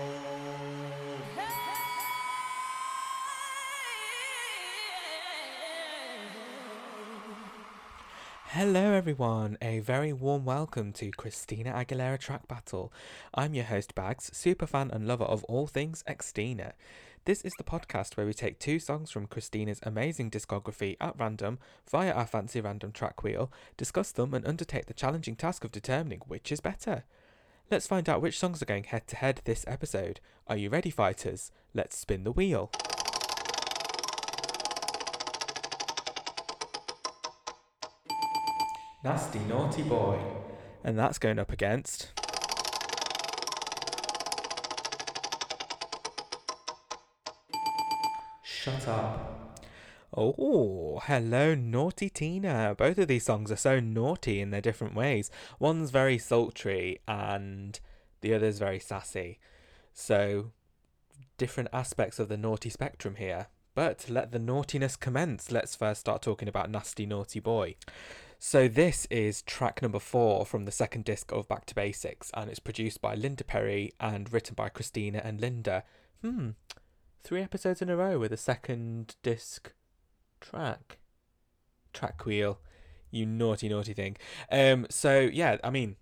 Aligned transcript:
Hello, 8.47 8.93
everyone. 8.93 9.57
A 9.61 9.79
very 9.79 10.11
warm 10.11 10.45
welcome 10.45 10.91
to 10.93 11.11
Christina 11.11 11.71
Aguilera 11.71 12.19
Track 12.19 12.47
Battle. 12.47 12.91
I'm 13.35 13.53
your 13.53 13.65
host, 13.65 13.93
Bags, 13.93 14.31
super 14.33 14.65
fan 14.65 14.89
and 14.89 15.07
lover 15.07 15.25
of 15.25 15.43
all 15.43 15.67
things 15.67 16.03
Xtina. 16.07 16.73
This 17.25 17.41
is 17.43 17.53
the 17.57 17.63
podcast 17.63 18.17
where 18.17 18.25
we 18.25 18.33
take 18.33 18.59
two 18.59 18.79
songs 18.79 19.09
from 19.09 19.27
Christina's 19.27 19.79
amazing 19.83 20.29
discography 20.29 20.97
at 20.99 21.17
random 21.17 21.57
via 21.89 22.11
our 22.11 22.25
fancy 22.25 22.59
random 22.59 22.91
track 22.91 23.23
wheel, 23.23 23.49
discuss 23.77 24.11
them, 24.11 24.33
and 24.33 24.45
undertake 24.45 24.87
the 24.87 24.93
challenging 24.93 25.37
task 25.37 25.63
of 25.63 25.71
determining 25.71 26.19
which 26.27 26.51
is 26.51 26.59
better. 26.59 27.05
Let's 27.71 27.87
find 27.87 28.09
out 28.09 28.21
which 28.21 28.37
songs 28.37 28.61
are 28.61 28.65
going 28.65 28.83
head 28.83 29.07
to 29.07 29.15
head 29.15 29.39
this 29.45 29.63
episode. 29.69 30.19
Are 30.47 30.57
you 30.57 30.69
ready, 30.69 30.89
fighters? 30.89 31.49
Let's 31.73 31.97
spin 31.97 32.25
the 32.25 32.33
wheel. 32.33 32.69
Nasty 39.01 39.39
Naughty 39.39 39.83
Boy. 39.83 40.19
And 40.83 40.99
that's 40.99 41.19
going 41.19 41.39
up 41.39 41.53
against. 41.53 42.11
Shut 48.63 48.87
up. 48.87 49.59
Oh, 50.15 51.01
hello, 51.03 51.53
Naughty 51.53 52.09
Tina. 52.09 52.73
Both 52.77 52.97
of 52.97 53.09
these 53.09 53.25
songs 53.25 53.51
are 53.51 53.57
so 53.57 53.81
naughty 53.81 54.39
in 54.39 54.51
their 54.51 54.61
different 54.61 54.95
ways. 54.95 55.29
One's 55.59 55.91
very 55.91 56.17
sultry 56.17 57.01
and 57.05 57.77
the 58.21 58.33
other's 58.33 58.59
very 58.59 58.79
sassy. 58.79 59.37
So, 59.93 60.53
different 61.37 61.71
aspects 61.73 62.19
of 62.19 62.29
the 62.29 62.37
naughty 62.37 62.69
spectrum 62.69 63.15
here. 63.15 63.47
But 63.75 64.09
let 64.09 64.31
the 64.31 64.39
naughtiness 64.39 64.95
commence. 64.95 65.51
Let's 65.51 65.75
first 65.75 65.99
start 65.99 66.21
talking 66.21 66.47
about 66.47 66.71
Nasty 66.71 67.05
Naughty 67.05 67.41
Boy. 67.41 67.75
So 68.39 68.69
this 68.69 69.07
is 69.11 69.41
track 69.41 69.81
number 69.81 69.99
four 69.99 70.45
from 70.45 70.63
the 70.63 70.71
second 70.71 71.03
disc 71.03 71.33
of 71.33 71.49
Back 71.49 71.65
to 71.65 71.75
Basics, 71.75 72.31
and 72.33 72.49
it's 72.49 72.59
produced 72.59 73.01
by 73.01 73.15
Linda 73.15 73.43
Perry 73.43 73.91
and 73.99 74.31
written 74.31 74.55
by 74.55 74.69
Christina 74.69 75.19
and 75.21 75.41
Linda. 75.41 75.83
Hmm, 76.21 76.51
three 77.23 77.41
episodes 77.41 77.81
in 77.81 77.89
a 77.89 77.95
row 77.95 78.19
with 78.19 78.33
a 78.33 78.37
second 78.37 79.15
disc 79.23 79.73
track. 80.41 80.97
Track 81.93 82.25
wheel, 82.25 82.59
you 83.11 83.25
naughty 83.25 83.69
naughty 83.69 83.93
thing. 83.93 84.17
Um, 84.51 84.87
so 84.89 85.19
yeah, 85.19 85.57
I 85.63 85.69
mean, 85.69 85.95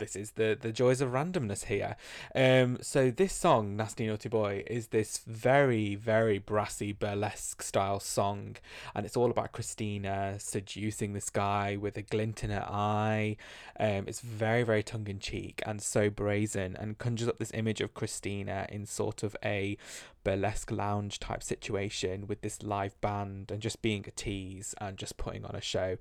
this 0.00 0.16
is 0.16 0.32
the 0.32 0.58
the 0.60 0.72
joys 0.72 1.00
of 1.00 1.10
randomness 1.10 1.66
here. 1.66 1.94
Um, 2.34 2.78
so 2.80 3.10
this 3.10 3.32
song, 3.32 3.76
Nasty 3.76 4.06
Naughty 4.06 4.28
Boy, 4.28 4.64
is 4.66 4.88
this 4.88 5.18
very 5.26 5.94
very 5.94 6.38
brassy 6.38 6.92
burlesque 6.92 7.62
style 7.62 8.00
song, 8.00 8.56
and 8.94 9.06
it's 9.06 9.16
all 9.16 9.30
about 9.30 9.52
Christina 9.52 10.36
seducing 10.38 11.12
this 11.12 11.30
guy 11.30 11.76
with 11.76 11.96
a 11.96 12.02
glint 12.02 12.42
in 12.42 12.50
her 12.50 12.66
eye. 12.68 13.36
Um, 13.78 14.04
it's 14.08 14.20
very 14.20 14.64
very 14.64 14.82
tongue 14.82 15.06
in 15.06 15.20
cheek 15.20 15.62
and 15.64 15.80
so 15.80 16.10
brazen, 16.10 16.76
and 16.76 16.98
conjures 16.98 17.28
up 17.28 17.38
this 17.38 17.52
image 17.54 17.80
of 17.80 17.94
Christina 17.94 18.66
in 18.68 18.86
sort 18.86 19.22
of 19.22 19.36
a 19.44 19.76
burlesque 20.24 20.72
lounge 20.72 21.18
type 21.18 21.42
situation 21.42 22.26
with 22.26 22.40
this 22.40 22.62
live 22.62 23.00
band 23.00 23.50
and 23.50 23.60
just 23.60 23.80
being 23.82 24.04
a 24.08 24.10
tease 24.10 24.74
and 24.80 24.96
just 24.96 25.16
putting 25.16 25.44
on 25.44 25.54
a 25.54 25.60
show, 25.60 25.98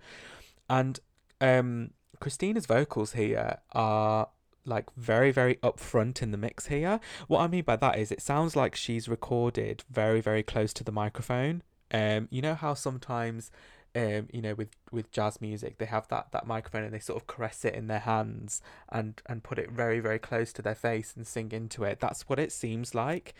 and 0.69 0.99
um 1.41 1.91
Christina's 2.19 2.65
vocals 2.65 3.13
here 3.13 3.59
are 3.71 4.29
like 4.65 4.85
very 4.95 5.31
very 5.31 5.55
upfront 5.55 6.21
in 6.21 6.31
the 6.31 6.37
mix 6.37 6.67
here. 6.67 6.99
What 7.27 7.41
I 7.41 7.47
mean 7.47 7.63
by 7.63 7.75
that 7.77 7.97
is 7.97 8.11
it 8.11 8.21
sounds 8.21 8.55
like 8.55 8.75
she's 8.75 9.09
recorded 9.09 9.83
very 9.89 10.21
very 10.21 10.43
close 10.43 10.73
to 10.73 10.83
the 10.83 10.91
microphone. 10.91 11.63
Um 11.91 12.27
you 12.29 12.41
know 12.41 12.55
how 12.55 12.73
sometimes 12.73 13.51
um 13.95 14.27
you 14.31 14.41
know 14.41 14.53
with 14.53 14.69
with 14.91 15.11
jazz 15.11 15.41
music 15.41 15.79
they 15.79 15.85
have 15.85 16.07
that 16.09 16.27
that 16.31 16.45
microphone 16.45 16.83
and 16.83 16.93
they 16.93 16.99
sort 16.99 17.19
of 17.19 17.25
caress 17.25 17.65
it 17.65 17.73
in 17.73 17.87
their 17.87 17.99
hands 17.99 18.61
and 18.89 19.21
and 19.25 19.43
put 19.43 19.57
it 19.57 19.71
very 19.71 19.99
very 19.99 20.19
close 20.19 20.53
to 20.53 20.61
their 20.61 20.75
face 20.75 21.13
and 21.15 21.25
sing 21.25 21.51
into 21.51 21.83
it. 21.83 21.99
That's 21.99 22.29
what 22.29 22.39
it 22.39 22.51
seems 22.51 22.93
like. 22.93 23.33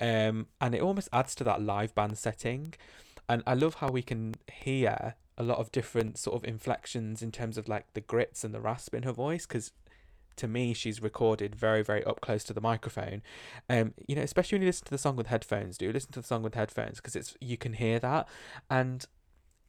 Um 0.00 0.48
and 0.60 0.74
it 0.74 0.82
almost 0.82 1.08
adds 1.12 1.34
to 1.36 1.44
that 1.44 1.62
live 1.62 1.94
band 1.94 2.18
setting. 2.18 2.74
And 3.28 3.42
I 3.46 3.54
love 3.54 3.76
how 3.76 3.88
we 3.88 4.02
can 4.02 4.34
hear 4.52 5.14
a 5.36 5.42
lot 5.42 5.58
of 5.58 5.72
different 5.72 6.18
sort 6.18 6.36
of 6.36 6.44
inflections 6.44 7.22
in 7.22 7.32
terms 7.32 7.58
of 7.58 7.68
like 7.68 7.86
the 7.94 8.00
grits 8.00 8.44
and 8.44 8.54
the 8.54 8.60
rasp 8.60 8.94
in 8.94 9.02
her 9.02 9.12
voice 9.12 9.46
because 9.46 9.72
to 10.36 10.48
me 10.48 10.74
she's 10.74 11.02
recorded 11.02 11.54
very 11.54 11.82
very 11.82 12.04
up 12.04 12.20
close 12.20 12.44
to 12.44 12.52
the 12.52 12.60
microphone. 12.60 13.22
Um 13.68 13.94
you 14.06 14.14
know 14.14 14.22
especially 14.22 14.56
when 14.56 14.62
you 14.62 14.68
listen 14.68 14.84
to 14.86 14.90
the 14.90 14.98
song 14.98 15.16
with 15.16 15.28
headphones 15.28 15.78
do 15.78 15.90
listen 15.92 16.12
to 16.12 16.20
the 16.20 16.26
song 16.26 16.42
with 16.42 16.54
headphones 16.54 16.96
because 16.96 17.16
it's 17.16 17.36
you 17.40 17.56
can 17.56 17.74
hear 17.74 17.98
that. 17.98 18.28
And 18.70 19.04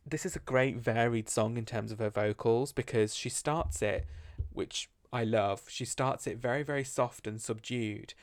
this 0.05 0.25
is 0.25 0.35
a 0.35 0.39
great 0.39 0.77
varied 0.77 1.29
song 1.29 1.57
in 1.57 1.65
terms 1.65 1.91
of 1.91 1.99
her 1.99 2.11
vocals 2.11 2.71
because 2.71 3.15
she 3.15 3.29
starts 3.29 3.81
it 3.81 4.05
which 4.53 4.89
I 5.11 5.23
love 5.23 5.63
she 5.67 5.85
starts 5.85 6.27
it 6.27 6.37
very 6.37 6.61
very 6.61 6.83
soft 6.83 7.25
and 7.25 7.41
subdued 7.41 8.13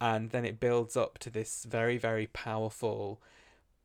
and 0.00 0.30
then 0.30 0.44
it 0.44 0.58
builds 0.58 0.96
up 0.96 1.18
to 1.18 1.30
this 1.30 1.64
very 1.68 1.96
very 1.96 2.26
powerful 2.26 3.20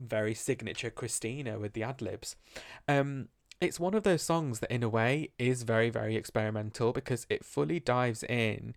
very 0.10 0.34
signature 0.34 0.90
Christina 0.90 1.60
with 1.60 1.74
the 1.74 1.84
ad 1.84 2.02
libs. 2.02 2.36
Um, 2.88 3.30
it's 3.62 3.80
one 3.80 3.94
of 3.94 4.04
those 4.04 4.22
songs 4.22 4.60
that, 4.60 4.72
in 4.72 4.84
a 4.84 4.90
way, 4.90 5.30
is 5.40 5.64
very, 5.64 5.90
very 5.90 6.16
experimental 6.16 6.92
because 6.92 7.26
it 7.30 7.46
fully 7.46 7.80
dives 7.80 8.24
in 8.24 8.76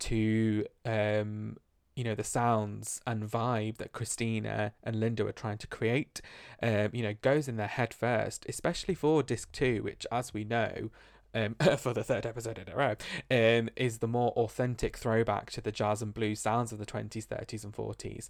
to 0.00 0.64
um, 0.84 1.56
you 1.96 2.04
know 2.04 2.14
the 2.14 2.22
sounds 2.22 3.00
and 3.08 3.24
vibe 3.24 3.78
that 3.78 3.90
Christina 3.90 4.72
and 4.84 5.00
Linda 5.00 5.24
were 5.24 5.32
trying 5.32 5.58
to 5.58 5.66
create. 5.66 6.20
Um, 6.62 6.90
you 6.92 7.02
know, 7.02 7.14
goes 7.20 7.48
in 7.48 7.56
their 7.56 7.66
head 7.66 7.92
first, 7.92 8.46
especially 8.48 8.94
for 8.94 9.22
disc 9.24 9.50
two, 9.50 9.82
which, 9.82 10.06
as 10.12 10.32
we 10.32 10.44
know, 10.44 10.90
um, 11.34 11.54
for 11.78 11.92
the 11.92 12.04
third 12.04 12.26
episode 12.26 12.58
in 12.58 12.72
a 12.72 12.76
row, 12.76 12.94
um, 13.30 13.68
is 13.76 13.98
the 13.98 14.08
more 14.08 14.30
authentic 14.32 14.96
throwback 14.96 15.50
to 15.52 15.60
the 15.60 15.72
jazz 15.72 16.02
and 16.02 16.14
blues 16.14 16.40
sounds 16.40 16.72
of 16.72 16.78
the 16.78 16.86
20s, 16.86 17.26
30s, 17.26 17.64
and 17.64 17.74
40s. 17.74 18.28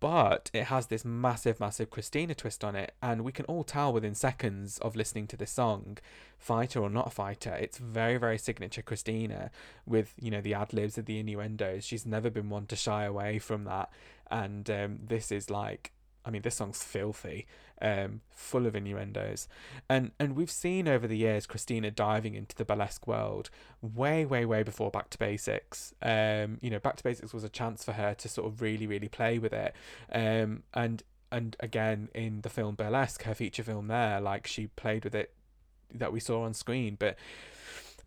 But 0.00 0.50
it 0.52 0.64
has 0.64 0.86
this 0.86 1.04
massive, 1.04 1.60
massive 1.60 1.90
Christina 1.90 2.34
twist 2.34 2.64
on 2.64 2.76
it, 2.76 2.94
and 3.02 3.22
we 3.22 3.32
can 3.32 3.44
all 3.46 3.64
tell 3.64 3.92
within 3.92 4.14
seconds 4.14 4.78
of 4.78 4.96
listening 4.96 5.26
to 5.28 5.36
this 5.36 5.50
song, 5.50 5.98
fighter 6.38 6.80
or 6.80 6.90
not 6.90 7.12
fighter, 7.12 7.54
it's 7.54 7.78
very, 7.78 8.16
very 8.16 8.38
signature 8.38 8.82
Christina 8.82 9.50
with, 9.86 10.12
you 10.20 10.30
know, 10.30 10.40
the 10.40 10.54
ad 10.54 10.72
libs 10.72 10.98
and 10.98 11.06
the 11.06 11.20
innuendos. 11.20 11.84
She's 11.84 12.04
never 12.04 12.30
been 12.30 12.50
one 12.50 12.66
to 12.66 12.76
shy 12.76 13.04
away 13.04 13.38
from 13.38 13.64
that, 13.64 13.90
and 14.30 14.68
um, 14.68 14.98
this 15.06 15.30
is 15.30 15.50
like 15.50 15.92
I 16.24 16.30
mean, 16.30 16.42
this 16.42 16.56
song's 16.56 16.82
filthy, 16.82 17.46
um, 17.80 18.20
full 18.30 18.66
of 18.66 18.76
innuendos, 18.76 19.48
and 19.88 20.12
and 20.18 20.36
we've 20.36 20.50
seen 20.50 20.88
over 20.88 21.06
the 21.06 21.16
years 21.16 21.46
Christina 21.46 21.90
diving 21.90 22.34
into 22.34 22.54
the 22.54 22.64
burlesque 22.64 23.06
world 23.06 23.50
way, 23.80 24.24
way, 24.24 24.44
way 24.44 24.62
before 24.62 24.90
Back 24.90 25.10
to 25.10 25.18
Basics. 25.18 25.94
Um, 26.02 26.58
you 26.60 26.70
know, 26.70 26.78
Back 26.78 26.96
to 26.96 27.04
Basics 27.04 27.34
was 27.34 27.44
a 27.44 27.48
chance 27.48 27.84
for 27.84 27.92
her 27.92 28.14
to 28.14 28.28
sort 28.28 28.46
of 28.46 28.62
really, 28.62 28.86
really 28.86 29.08
play 29.08 29.38
with 29.38 29.52
it, 29.52 29.74
um, 30.12 30.62
and 30.74 31.02
and 31.30 31.56
again 31.60 32.08
in 32.14 32.42
the 32.42 32.50
film 32.50 32.74
Burlesque, 32.74 33.22
her 33.24 33.34
feature 33.34 33.62
film 33.62 33.88
there, 33.88 34.20
like 34.20 34.46
she 34.46 34.68
played 34.68 35.04
with 35.04 35.14
it 35.14 35.32
that 35.94 36.12
we 36.12 36.20
saw 36.20 36.44
on 36.44 36.54
screen, 36.54 36.96
but 36.98 37.16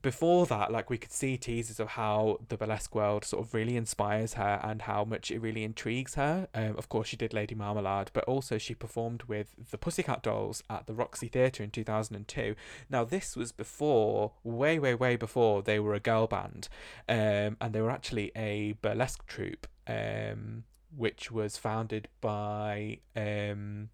before 0.05 0.45
that, 0.45 0.71
like 0.71 0.87
we 0.87 0.99
could 0.99 1.11
see 1.11 1.35
teasers 1.35 1.79
of 1.79 1.87
how 1.87 2.37
the 2.49 2.55
burlesque 2.55 2.93
world 2.93 3.25
sort 3.25 3.43
of 3.43 3.55
really 3.55 3.75
inspires 3.75 4.35
her 4.35 4.59
and 4.63 4.83
how 4.83 5.03
much 5.03 5.31
it 5.31 5.39
really 5.39 5.63
intrigues 5.63 6.13
her. 6.13 6.47
Um, 6.53 6.75
of 6.77 6.89
course, 6.89 7.07
she 7.07 7.17
did 7.17 7.33
Lady 7.33 7.55
Marmalade, 7.55 8.11
but 8.13 8.23
also 8.25 8.59
she 8.59 8.75
performed 8.75 9.23
with 9.23 9.55
the 9.71 9.79
Pussycat 9.79 10.21
Dolls 10.21 10.61
at 10.69 10.85
the 10.85 10.93
Roxy 10.93 11.27
Theatre 11.27 11.63
in 11.63 11.71
2002. 11.71 12.53
Now, 12.87 13.03
this 13.03 13.35
was 13.35 13.51
before, 13.51 14.33
way, 14.43 14.77
way, 14.77 14.93
way 14.93 15.15
before 15.15 15.63
they 15.63 15.79
were 15.79 15.95
a 15.95 15.99
girl 15.99 16.27
band, 16.27 16.69
um, 17.09 17.57
and 17.59 17.73
they 17.73 17.81
were 17.81 17.89
actually 17.89 18.31
a 18.35 18.73
burlesque 18.83 19.25
troupe, 19.25 19.65
um, 19.87 20.65
which 20.95 21.31
was 21.31 21.57
founded 21.57 22.09
by 22.21 22.99
um, 23.15 23.89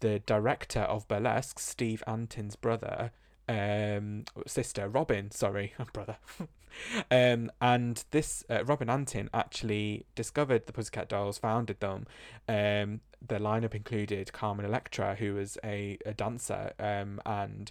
the 0.00 0.18
director 0.18 0.80
of 0.80 1.06
burlesque, 1.06 1.60
Steve 1.60 2.02
Antin's 2.08 2.56
brother 2.56 3.12
um, 3.48 4.24
sister 4.46 4.88
Robin, 4.88 5.30
sorry, 5.30 5.74
brother. 5.92 6.16
um, 7.10 7.50
and 7.60 8.04
this 8.10 8.44
uh, 8.50 8.64
Robin 8.64 8.90
Antin 8.90 9.30
actually 9.32 10.04
discovered 10.14 10.66
the 10.66 10.72
Pussycat 10.72 11.08
Dolls, 11.08 11.38
founded 11.38 11.80
them. 11.80 12.06
Um, 12.48 13.00
the 13.26 13.38
lineup 13.38 13.74
included 13.74 14.32
Carmen 14.32 14.64
Electra, 14.64 15.16
who 15.16 15.34
was 15.34 15.58
a, 15.64 15.98
a 16.06 16.14
dancer 16.14 16.72
um, 16.78 17.20
and 17.26 17.70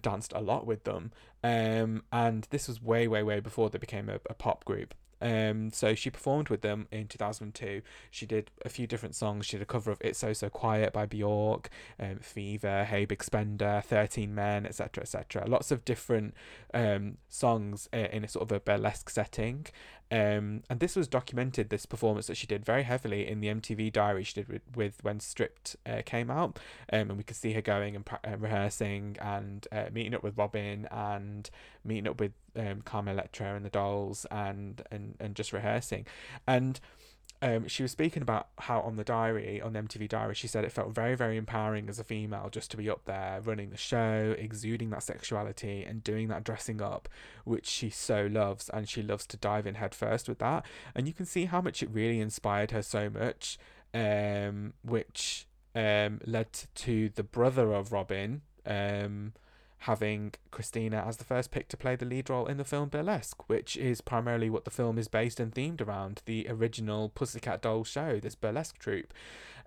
danced 0.00 0.32
a 0.34 0.40
lot 0.40 0.66
with 0.66 0.84
them. 0.84 1.12
Um, 1.42 2.04
and 2.12 2.46
this 2.50 2.68
was 2.68 2.82
way, 2.82 3.08
way, 3.08 3.22
way 3.22 3.40
before 3.40 3.70
they 3.70 3.78
became 3.78 4.08
a, 4.08 4.20
a 4.28 4.34
pop 4.34 4.64
group. 4.64 4.94
Um, 5.20 5.70
so 5.70 5.94
she 5.94 6.10
performed 6.10 6.48
with 6.48 6.62
them 6.62 6.88
in 6.90 7.06
2002. 7.08 7.82
She 8.10 8.26
did 8.26 8.50
a 8.64 8.68
few 8.68 8.86
different 8.86 9.14
songs. 9.14 9.46
She 9.46 9.56
did 9.56 9.62
a 9.62 9.66
cover 9.66 9.90
of 9.90 9.98
"It's 10.00 10.18
So 10.18 10.32
So 10.32 10.48
Quiet" 10.48 10.92
by 10.92 11.06
Bjork, 11.06 11.68
um, 11.98 12.18
"Fever," 12.20 12.84
"Hey 12.84 13.04
Big 13.04 13.22
Spender," 13.22 13.82
"13 13.84 14.34
Men," 14.34 14.66
etc., 14.66 15.02
etc. 15.02 15.44
Lots 15.46 15.70
of 15.70 15.84
different 15.84 16.34
um, 16.72 17.18
songs 17.28 17.88
uh, 17.92 18.08
in 18.12 18.24
a 18.24 18.28
sort 18.28 18.50
of 18.50 18.52
a 18.56 18.60
burlesque 18.60 19.10
setting. 19.10 19.66
Um, 20.10 20.62
and 20.68 20.80
this 20.80 20.96
was 20.96 21.06
documented, 21.06 21.70
this 21.70 21.86
performance 21.86 22.26
that 22.26 22.36
she 22.36 22.46
did 22.46 22.64
very 22.64 22.82
heavily 22.82 23.26
in 23.28 23.40
the 23.40 23.48
MTV 23.48 23.92
diary 23.92 24.24
she 24.24 24.34
did 24.34 24.48
with, 24.48 24.62
with 24.74 25.02
when 25.02 25.20
Stripped 25.20 25.76
uh, 25.86 26.02
came 26.04 26.30
out. 26.30 26.58
Um, 26.92 27.10
and 27.10 27.16
we 27.16 27.22
could 27.22 27.36
see 27.36 27.52
her 27.52 27.62
going 27.62 27.94
and 27.94 28.04
pra- 28.04 28.20
uh, 28.26 28.36
rehearsing 28.36 29.16
and 29.20 29.66
uh, 29.70 29.84
meeting 29.92 30.14
up 30.14 30.22
with 30.22 30.36
Robin 30.36 30.88
and 30.90 31.48
meeting 31.84 32.08
up 32.08 32.18
with 32.18 32.32
um, 32.56 32.82
Carmen 32.82 33.14
Electra 33.14 33.54
and 33.54 33.64
the 33.64 33.70
Dolls 33.70 34.26
and, 34.30 34.82
and, 34.90 35.14
and 35.20 35.36
just 35.36 35.52
rehearsing. 35.52 36.06
And 36.46 36.80
um, 37.42 37.68
she 37.68 37.82
was 37.82 37.90
speaking 37.90 38.22
about 38.22 38.48
how 38.58 38.80
on 38.80 38.96
the 38.96 39.04
diary, 39.04 39.62
on 39.62 39.72
the 39.72 39.80
MTV 39.80 40.08
diary, 40.08 40.34
she 40.34 40.46
said 40.46 40.62
it 40.64 40.72
felt 40.72 40.90
very, 40.90 41.14
very 41.14 41.38
empowering 41.38 41.88
as 41.88 41.98
a 41.98 42.04
female 42.04 42.50
just 42.50 42.70
to 42.72 42.76
be 42.76 42.90
up 42.90 43.06
there 43.06 43.40
running 43.42 43.70
the 43.70 43.78
show, 43.78 44.34
exuding 44.38 44.90
that 44.90 45.02
sexuality 45.02 45.82
and 45.82 46.04
doing 46.04 46.28
that 46.28 46.44
dressing 46.44 46.82
up, 46.82 47.08
which 47.44 47.66
she 47.66 47.88
so 47.88 48.28
loves. 48.30 48.68
And 48.68 48.86
she 48.86 49.02
loves 49.02 49.26
to 49.28 49.38
dive 49.38 49.66
in 49.66 49.76
headfirst 49.76 50.28
with 50.28 50.38
that. 50.40 50.66
And 50.94 51.06
you 51.06 51.14
can 51.14 51.24
see 51.24 51.46
how 51.46 51.62
much 51.62 51.82
it 51.82 51.88
really 51.90 52.20
inspired 52.20 52.72
her 52.72 52.82
so 52.82 53.08
much, 53.08 53.58
um, 53.94 54.74
which 54.82 55.46
um, 55.74 56.20
led 56.26 56.52
to 56.74 57.08
the 57.08 57.22
brother 57.22 57.72
of 57.72 57.90
Robin. 57.90 58.42
Um, 58.66 59.32
having 59.84 60.34
Christina 60.50 61.04
as 61.06 61.16
the 61.16 61.24
first 61.24 61.50
pick 61.50 61.68
to 61.68 61.76
play 61.76 61.96
the 61.96 62.04
lead 62.04 62.28
role 62.28 62.46
in 62.46 62.58
the 62.58 62.64
film 62.64 62.90
Burlesque, 62.90 63.48
which 63.48 63.76
is 63.78 64.02
primarily 64.02 64.50
what 64.50 64.64
the 64.64 64.70
film 64.70 64.98
is 64.98 65.08
based 65.08 65.40
and 65.40 65.54
themed 65.54 65.80
around 65.80 66.20
the 66.26 66.46
original 66.50 67.08
Pussycat 67.08 67.62
Doll 67.62 67.84
show, 67.84 68.20
this 68.20 68.34
burlesque 68.34 68.78
troupe. 68.78 69.14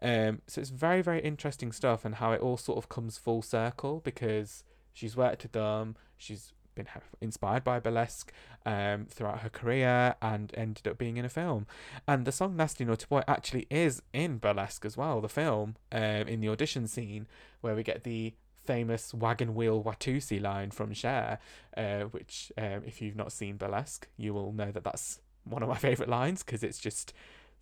Um, 0.03 0.41
so 0.45 0.61
it's 0.61 0.69
very, 0.69 1.01
very 1.01 1.19
interesting 1.21 1.71
stuff 1.71 2.05
and 2.05 2.15
how 2.15 2.31
it 2.31 2.41
all 2.41 2.57
sort 2.57 2.77
of 2.77 2.89
comes 2.89 3.17
full 3.17 3.41
circle 3.41 4.01
because 4.03 4.63
she's 4.93 5.17
worked 5.17 5.43
with 5.43 5.53
them, 5.53 5.95
she's 6.15 6.53
been 6.75 6.87
inspired 7.21 7.63
by 7.63 7.79
burlesque 7.79 8.31
um, 8.65 9.07
throughout 9.09 9.39
her 9.39 9.49
career 9.49 10.15
and 10.21 10.51
ended 10.55 10.87
up 10.87 10.97
being 10.99 11.17
in 11.17 11.25
a 11.25 11.29
film. 11.29 11.65
And 12.07 12.25
the 12.25 12.31
song 12.31 12.55
Nasty 12.55 12.85
Naughty 12.85 13.05
Boy 13.09 13.23
actually 13.27 13.65
is 13.71 14.03
in 14.13 14.37
burlesque 14.37 14.85
as 14.85 14.95
well, 14.95 15.21
the 15.21 15.29
film, 15.29 15.75
um, 15.91 16.27
in 16.27 16.39
the 16.39 16.49
audition 16.49 16.87
scene 16.87 17.27
where 17.61 17.75
we 17.75 17.81
get 17.81 18.03
the 18.03 18.33
famous 18.65 19.13
wagon 19.13 19.55
wheel 19.55 19.83
Watusi 19.83 20.41
line 20.41 20.71
from 20.71 20.93
Cher, 20.93 21.39
uh, 21.75 22.01
which, 22.01 22.51
um, 22.57 22.83
if 22.85 23.01
you've 23.01 23.15
not 23.15 23.31
seen 23.31 23.57
Burlesque, 23.57 24.07
you 24.17 24.33
will 24.33 24.51
know 24.51 24.71
that 24.71 24.83
that's 24.83 25.19
one 25.43 25.63
of 25.63 25.69
my 25.69 25.75
favourite 25.87 26.09
lines 26.09 26.43
because 26.43 26.63
it's 26.63 26.79
just 26.79 27.13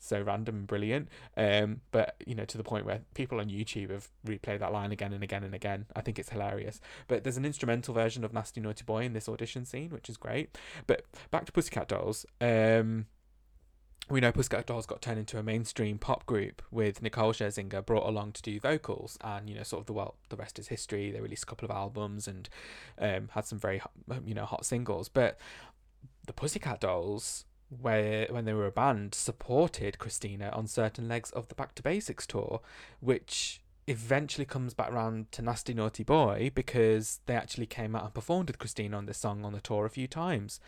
so 0.02 0.22
random 0.22 0.56
and 0.56 0.68
brilliant. 0.68 1.10
Um, 1.38 1.82
but 1.92 2.16
you 2.26 2.36
know, 2.36 2.46
to 2.46 2.58
the 2.58 2.64
point 2.64 2.86
where 2.86 3.02
people 3.14 3.40
on 3.40 3.50
YouTube 3.50 3.92
have 3.92 4.10
replayed 4.26 4.60
that 4.60 4.74
line 4.74 4.92
again 4.92 5.14
and 5.14 5.24
again 5.24 5.44
and 5.44 5.54
again. 5.54 5.86
I 5.96 6.02
think 6.02 6.20
it's 6.20 6.30
hilarious. 6.30 6.82
But 7.08 7.24
there's 7.24 7.38
an 7.38 7.46
instrumental 7.46 7.94
version 7.94 8.24
of 8.24 8.34
Nasty 8.34 8.62
Naughty 8.62 8.84
Boy 8.84 9.04
in 9.04 9.14
this 9.14 9.30
audition 9.30 9.66
scene, 9.66 9.92
which 9.92 10.10
is 10.10 10.18
great. 10.18 10.58
But 10.88 11.06
back 11.30 11.46
to 11.46 11.52
Pussycat 11.52 11.88
Dolls. 11.88 12.26
Um, 12.42 13.06
we 14.10 14.20
know 14.20 14.32
Pussycat 14.32 14.66
Dolls 14.66 14.86
got 14.86 15.02
turned 15.02 15.20
into 15.20 15.38
a 15.38 15.44
mainstream 15.44 15.98
pop 15.98 16.26
group 16.26 16.62
with 16.72 17.02
Nicole 17.02 17.34
Scherzinger 17.34 17.86
brought 17.86 18.08
along 18.08 18.34
to 18.34 18.42
do 18.42 18.60
vocals, 18.60 19.18
and 19.22 19.50
you 19.50 19.56
know, 19.56 19.64
sort 19.64 19.82
of 19.82 19.86
the 19.86 19.94
well, 19.94 20.16
the 20.30 20.36
rest 20.36 20.60
is 20.60 20.68
history. 20.68 21.12
They 21.12 21.22
released 21.22 21.44
a 21.44 21.46
couple 21.46 21.66
of 21.66 21.72
albums 21.72 22.28
and 22.28 22.50
um, 23.00 23.30
had 23.34 23.46
some 23.46 23.60
very 23.60 23.82
you 24.26 24.34
know 24.34 24.46
hot 24.46 24.66
singles. 24.66 25.08
But 25.08 25.38
the 26.26 26.34
Pussycat 26.34 26.82
Dolls, 26.82 27.46
where 27.70 28.28
when 28.30 28.46
they 28.46 28.54
were 28.54 28.68
a 28.68 28.72
band, 28.72 29.16
supported 29.16 29.98
Christina 29.98 30.50
on 30.50 30.68
certain 30.68 31.08
legs 31.08 31.32
of 31.32 31.48
the 31.48 31.56
Back 31.56 31.76
to 31.76 31.84
Basics 31.84 32.28
tour, 32.28 32.62
which 33.00 33.62
eventually 33.88 34.46
comes 34.46 34.74
back 34.74 34.92
around 34.92 35.32
to 35.32 35.42
Nasty 35.42 35.74
Naughty 35.74 36.04
Boy 36.04 36.52
because 36.54 37.20
they 37.26 37.36
actually 37.36 37.66
came 37.66 37.96
out 37.96 38.04
and 38.04 38.14
performed 38.14 38.50
with 38.50 38.60
Christina 38.60 38.98
on 38.98 39.06
this 39.06 39.18
song 39.18 39.44
on 39.44 39.54
the 39.54 39.62
tour 39.62 39.86
a 39.86 39.90
few 39.90 40.08
times. 40.08 40.60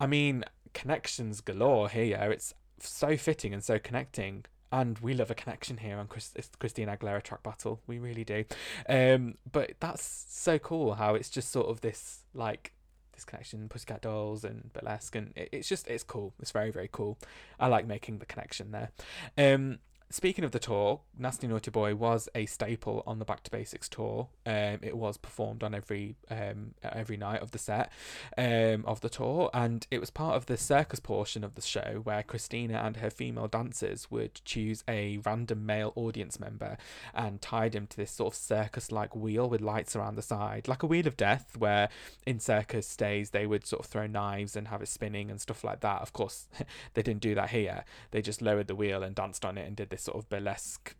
I 0.00 0.06
mean, 0.06 0.44
connections 0.74 1.40
galore 1.40 1.88
here. 1.88 2.30
It's 2.30 2.54
so 2.78 3.16
fitting 3.16 3.54
and 3.54 3.64
so 3.64 3.78
connecting. 3.78 4.44
And 4.70 4.98
we 4.98 5.14
love 5.14 5.30
a 5.30 5.34
connection 5.34 5.78
here 5.78 5.98
on 5.98 6.08
Chris, 6.08 6.34
Christina 6.58 6.96
Aguilera 6.96 7.22
track 7.22 7.42
battle. 7.44 7.80
We 7.86 7.98
really 7.98 8.24
do. 8.24 8.44
Um, 8.88 9.36
but 9.50 9.74
that's 9.78 10.26
so 10.28 10.58
cool 10.58 10.94
how 10.94 11.14
it's 11.14 11.30
just 11.30 11.52
sort 11.52 11.68
of 11.68 11.80
this 11.80 12.24
like 12.34 12.72
this 13.14 13.24
connection, 13.24 13.68
Pussycat 13.68 14.02
Dolls 14.02 14.42
and 14.42 14.72
burlesque, 14.72 15.14
and 15.14 15.32
it, 15.36 15.50
it's 15.52 15.68
just 15.68 15.86
it's 15.86 16.02
cool. 16.02 16.34
It's 16.40 16.50
very 16.50 16.72
very 16.72 16.88
cool. 16.90 17.18
I 17.60 17.68
like 17.68 17.86
making 17.86 18.18
the 18.18 18.26
connection 18.26 18.72
there. 18.72 18.90
Um, 19.38 19.78
Speaking 20.10 20.44
of 20.44 20.52
the 20.52 20.60
tour, 20.60 21.00
Nasty 21.18 21.48
Naughty 21.48 21.70
Boy 21.70 21.94
was 21.94 22.28
a 22.36 22.46
staple 22.46 23.02
on 23.04 23.18
the 23.18 23.24
Back 23.24 23.42
to 23.44 23.50
Basics 23.50 23.88
tour. 23.88 24.28
Um, 24.46 24.78
it 24.80 24.96
was 24.96 25.16
performed 25.16 25.64
on 25.64 25.74
every 25.74 26.14
um, 26.30 26.74
every 26.82 27.16
night 27.16 27.42
of 27.42 27.50
the 27.50 27.58
set 27.58 27.90
um, 28.38 28.84
of 28.86 29.00
the 29.00 29.08
tour, 29.08 29.50
and 29.52 29.86
it 29.90 29.98
was 29.98 30.10
part 30.10 30.36
of 30.36 30.46
the 30.46 30.56
circus 30.56 31.00
portion 31.00 31.42
of 31.42 31.56
the 31.56 31.62
show 31.62 32.00
where 32.04 32.22
Christina 32.22 32.82
and 32.84 32.98
her 32.98 33.10
female 33.10 33.48
dancers 33.48 34.08
would 34.10 34.40
choose 34.44 34.84
a 34.86 35.18
random 35.24 35.66
male 35.66 35.92
audience 35.96 36.38
member 36.38 36.76
and 37.12 37.40
tied 37.40 37.74
him 37.74 37.86
to 37.88 37.96
this 37.96 38.12
sort 38.12 38.34
of 38.34 38.38
circus-like 38.38 39.16
wheel 39.16 39.48
with 39.48 39.62
lights 39.62 39.96
around 39.96 40.14
the 40.14 40.22
side, 40.22 40.68
like 40.68 40.82
a 40.82 40.86
wheel 40.86 41.08
of 41.08 41.16
death, 41.16 41.56
where 41.56 41.88
in 42.24 42.38
circus 42.38 42.94
days 42.94 43.30
they 43.30 43.46
would 43.46 43.66
sort 43.66 43.80
of 43.80 43.86
throw 43.86 44.06
knives 44.06 44.54
and 44.54 44.68
have 44.68 44.82
it 44.82 44.88
spinning 44.88 45.30
and 45.30 45.40
stuff 45.40 45.64
like 45.64 45.80
that. 45.80 46.02
Of 46.02 46.12
course, 46.12 46.46
they 46.94 47.02
didn't 47.02 47.22
do 47.22 47.34
that 47.34 47.50
here. 47.50 47.84
They 48.12 48.22
just 48.22 48.42
lowered 48.42 48.68
the 48.68 48.76
wheel 48.76 49.02
and 49.02 49.14
danced 49.14 49.44
on 49.44 49.58
it 49.58 49.66
and 49.66 49.74
did 49.74 49.90
this 49.94 50.02
sort 50.02 50.18
of 50.18 50.28
burlesque 50.28 50.96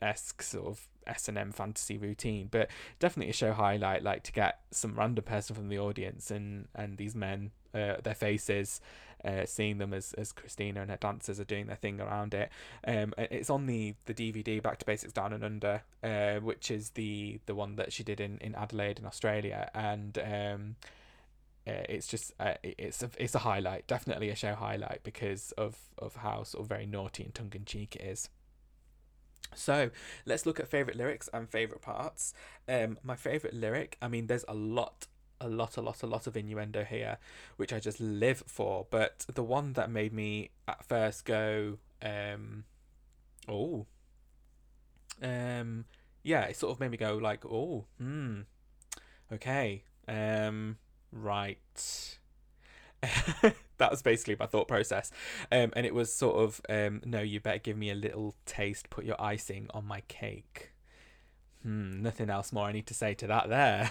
esque 0.00 0.42
sort 0.42 0.66
of 0.66 0.88
S 1.06 1.28
and 1.28 1.38
M 1.38 1.52
fantasy 1.52 1.96
routine, 1.96 2.48
but 2.50 2.70
definitely 2.98 3.30
a 3.30 3.34
show 3.34 3.52
highlight. 3.52 4.02
Like 4.02 4.22
to 4.24 4.32
get 4.32 4.60
some 4.70 4.94
random 4.98 5.24
person 5.24 5.54
from 5.54 5.68
the 5.68 5.78
audience 5.78 6.30
and 6.30 6.68
and 6.74 6.96
these 6.96 7.14
men, 7.14 7.50
uh, 7.74 7.96
their 8.02 8.14
faces, 8.14 8.80
uh, 9.24 9.44
seeing 9.46 9.78
them 9.78 9.92
as 9.92 10.12
as 10.14 10.32
Christina 10.32 10.82
and 10.82 10.90
her 10.90 10.96
dancers 10.96 11.40
are 11.40 11.44
doing 11.44 11.66
their 11.66 11.76
thing 11.76 12.00
around 12.00 12.34
it. 12.34 12.50
Um, 12.86 13.14
it's 13.18 13.50
on 13.50 13.66
the 13.66 13.94
the 14.06 14.14
DVD 14.14 14.62
Back 14.62 14.78
to 14.78 14.86
Basics 14.86 15.12
Down 15.12 15.32
and 15.32 15.44
Under, 15.44 15.82
uh, 16.02 16.36
which 16.40 16.70
is 16.70 16.90
the 16.90 17.40
the 17.46 17.54
one 17.54 17.76
that 17.76 17.92
she 17.92 18.02
did 18.02 18.20
in 18.20 18.38
in 18.38 18.54
Adelaide 18.54 18.98
in 18.98 19.06
Australia, 19.06 19.70
and 19.74 20.18
um. 20.18 20.76
Uh, 21.66 21.84
it's 21.86 22.06
just 22.06 22.32
uh, 22.40 22.54
it's 22.62 23.02
a 23.02 23.10
it's 23.18 23.34
a 23.34 23.40
highlight, 23.40 23.86
definitely 23.86 24.30
a 24.30 24.34
show 24.34 24.54
highlight 24.54 25.00
because 25.02 25.52
of 25.58 25.76
of 25.98 26.16
how 26.16 26.42
sort 26.42 26.62
of 26.62 26.66
very 26.66 26.86
naughty 26.86 27.22
and 27.22 27.34
tongue 27.34 27.52
in 27.54 27.66
cheek 27.66 27.94
it 27.94 28.00
is. 28.00 28.30
So 29.54 29.90
let's 30.26 30.46
look 30.46 30.60
at 30.60 30.68
favorite 30.68 30.96
lyrics 30.96 31.28
and 31.32 31.48
favorite 31.48 31.82
parts. 31.82 32.34
Um, 32.68 32.98
my 33.02 33.16
favorite 33.16 33.54
lyric, 33.54 33.96
I 34.00 34.08
mean, 34.08 34.26
there's 34.26 34.44
a 34.48 34.54
lot, 34.54 35.06
a 35.40 35.48
lot, 35.48 35.76
a 35.76 35.80
lot, 35.80 36.02
a 36.02 36.06
lot 36.06 36.26
of 36.26 36.36
innuendo 36.36 36.84
here, 36.84 37.18
which 37.56 37.72
I 37.72 37.80
just 37.80 38.00
live 38.00 38.42
for. 38.46 38.86
But 38.90 39.26
the 39.32 39.42
one 39.42 39.72
that 39.74 39.90
made 39.90 40.12
me 40.12 40.50
at 40.66 40.84
first 40.84 41.24
go, 41.24 41.78
um, 42.02 42.64
oh, 43.48 43.86
um, 45.22 45.84
yeah, 46.22 46.42
it 46.42 46.56
sort 46.56 46.72
of 46.72 46.80
made 46.80 46.90
me 46.90 46.96
go 46.96 47.16
like, 47.16 47.44
oh, 47.46 47.84
hmm, 47.98 48.40
okay, 49.32 49.82
um, 50.06 50.76
right. 51.12 52.18
that 53.78 53.90
was 53.90 54.02
basically 54.02 54.36
my 54.38 54.46
thought 54.46 54.68
process. 54.68 55.10
Um, 55.50 55.72
and 55.74 55.86
it 55.86 55.94
was 55.94 56.12
sort 56.12 56.36
of, 56.36 56.60
um, 56.68 57.00
no, 57.04 57.20
you 57.20 57.40
better 57.40 57.58
give 57.58 57.76
me 57.76 57.90
a 57.90 57.94
little 57.94 58.34
taste, 58.44 58.90
put 58.90 59.04
your 59.04 59.20
icing 59.20 59.68
on 59.72 59.86
my 59.86 60.02
cake. 60.02 60.72
Hmm, 61.62 62.02
nothing 62.02 62.30
else 62.30 62.52
more 62.52 62.66
I 62.66 62.72
need 62.72 62.86
to 62.86 62.94
say 62.94 63.14
to 63.14 63.26
that 63.26 63.48
there. 63.48 63.90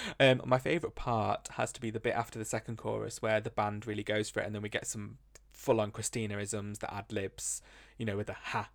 um, 0.20 0.42
my 0.44 0.58
favourite 0.58 0.96
part 0.96 1.48
has 1.52 1.72
to 1.72 1.80
be 1.80 1.90
the 1.90 2.00
bit 2.00 2.14
after 2.14 2.38
the 2.38 2.44
second 2.44 2.76
chorus 2.78 3.22
where 3.22 3.40
the 3.40 3.50
band 3.50 3.86
really 3.86 4.02
goes 4.02 4.28
for 4.28 4.40
it 4.40 4.46
and 4.46 4.54
then 4.54 4.62
we 4.62 4.68
get 4.68 4.86
some 4.86 5.18
full 5.52 5.80
on 5.80 5.92
Christinaisms, 5.92 6.78
the 6.78 6.92
ad 6.92 7.12
libs, 7.12 7.62
you 7.98 8.06
know, 8.06 8.16
with 8.16 8.26
the 8.26 8.34
ha. 8.34 8.70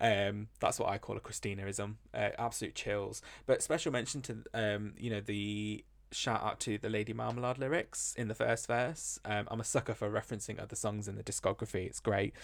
Um, 0.00 0.48
that's 0.58 0.80
what 0.80 0.88
I 0.88 0.98
call 0.98 1.16
a 1.16 1.20
Christinaism. 1.20 1.96
Uh, 2.12 2.30
absolute 2.38 2.74
chills. 2.74 3.22
But 3.46 3.62
special 3.62 3.92
mention 3.92 4.22
to, 4.22 4.38
um, 4.54 4.94
you 4.96 5.10
know, 5.10 5.20
the 5.20 5.84
shout 6.12 6.42
out 6.42 6.60
to 6.60 6.78
the 6.78 6.88
Lady 6.88 7.12
Marmalade 7.12 7.58
lyrics 7.58 8.14
in 8.16 8.28
the 8.28 8.34
first 8.34 8.66
verse. 8.66 9.18
Um, 9.24 9.48
I'm 9.50 9.60
a 9.60 9.64
sucker 9.64 9.94
for 9.94 10.10
referencing 10.10 10.60
other 10.60 10.76
songs 10.76 11.08
in 11.08 11.16
the 11.16 11.22
discography. 11.22 11.86
It's 11.86 12.00
great. 12.00 12.34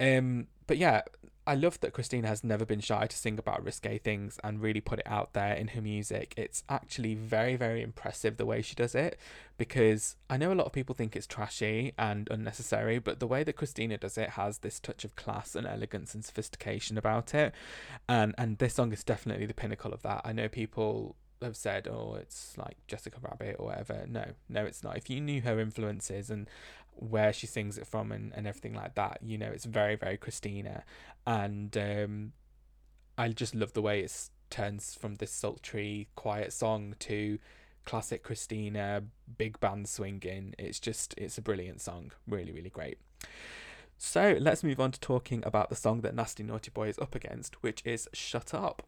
Um, 0.00 0.48
but 0.66 0.78
yeah, 0.78 1.02
I 1.46 1.54
love 1.56 1.80
that 1.80 1.92
Christina 1.92 2.28
has 2.28 2.44
never 2.44 2.64
been 2.64 2.80
shy 2.80 3.06
to 3.06 3.16
sing 3.16 3.38
about 3.38 3.64
risque 3.64 3.98
things 3.98 4.38
and 4.44 4.62
really 4.62 4.80
put 4.80 5.00
it 5.00 5.06
out 5.06 5.32
there 5.32 5.54
in 5.54 5.68
her 5.68 5.80
music. 5.80 6.34
It's 6.36 6.62
actually 6.68 7.14
very, 7.14 7.56
very 7.56 7.82
impressive 7.82 8.36
the 8.36 8.46
way 8.46 8.62
she 8.62 8.76
does 8.76 8.94
it 8.94 9.18
because 9.58 10.16
I 10.30 10.36
know 10.36 10.52
a 10.52 10.54
lot 10.54 10.66
of 10.66 10.72
people 10.72 10.94
think 10.94 11.16
it's 11.16 11.26
trashy 11.26 11.94
and 11.98 12.28
unnecessary, 12.30 13.00
but 13.00 13.18
the 13.18 13.26
way 13.26 13.42
that 13.42 13.56
Christina 13.56 13.98
does 13.98 14.16
it 14.16 14.30
has 14.30 14.58
this 14.58 14.78
touch 14.78 15.04
of 15.04 15.16
class 15.16 15.56
and 15.56 15.66
elegance 15.66 16.14
and 16.14 16.24
sophistication 16.24 16.96
about 16.96 17.34
it. 17.34 17.52
And 18.08 18.34
and 18.38 18.58
this 18.58 18.74
song 18.74 18.92
is 18.92 19.02
definitely 19.02 19.46
the 19.46 19.54
pinnacle 19.54 19.92
of 19.92 20.02
that. 20.02 20.22
I 20.24 20.32
know 20.32 20.48
people 20.48 21.16
have 21.42 21.56
said, 21.56 21.88
"Oh, 21.88 22.16
it's 22.20 22.56
like 22.56 22.76
Jessica 22.86 23.18
Rabbit 23.20 23.56
or 23.58 23.66
whatever." 23.66 24.04
No, 24.08 24.24
no, 24.48 24.64
it's 24.64 24.82
not. 24.82 24.96
If 24.96 25.10
you 25.10 25.20
knew 25.20 25.42
her 25.42 25.58
influences 25.60 26.30
and 26.30 26.48
where 26.94 27.32
she 27.32 27.46
sings 27.46 27.78
it 27.78 27.86
from 27.86 28.12
and, 28.12 28.32
and 28.34 28.46
everything 28.46 28.74
like 28.74 28.94
that, 28.94 29.18
you 29.22 29.38
know, 29.38 29.48
it's 29.48 29.64
very, 29.64 29.96
very 29.96 30.16
Christina. 30.16 30.84
And 31.26 31.76
um, 31.76 32.32
I 33.16 33.28
just 33.28 33.54
love 33.54 33.72
the 33.72 33.82
way 33.82 34.00
it 34.00 34.28
turns 34.50 34.94
from 34.94 35.16
this 35.16 35.30
sultry, 35.30 36.08
quiet 36.14 36.52
song 36.52 36.94
to 37.00 37.38
classic 37.84 38.22
Christina, 38.22 39.02
big 39.38 39.58
band 39.60 39.88
swinging. 39.88 40.54
It's 40.58 40.78
just, 40.78 41.14
it's 41.16 41.38
a 41.38 41.42
brilliant 41.42 41.80
song. 41.80 42.12
Really, 42.28 42.52
really 42.52 42.70
great. 42.70 42.98
So 43.98 44.36
let's 44.40 44.64
move 44.64 44.80
on 44.80 44.92
to 44.92 45.00
talking 45.00 45.42
about 45.46 45.70
the 45.70 45.76
song 45.76 46.00
that 46.00 46.14
Nasty 46.14 46.42
Naughty 46.42 46.70
Boy 46.70 46.88
is 46.88 46.98
up 46.98 47.14
against, 47.14 47.62
which 47.62 47.82
is 47.84 48.08
Shut 48.12 48.52
Up. 48.52 48.82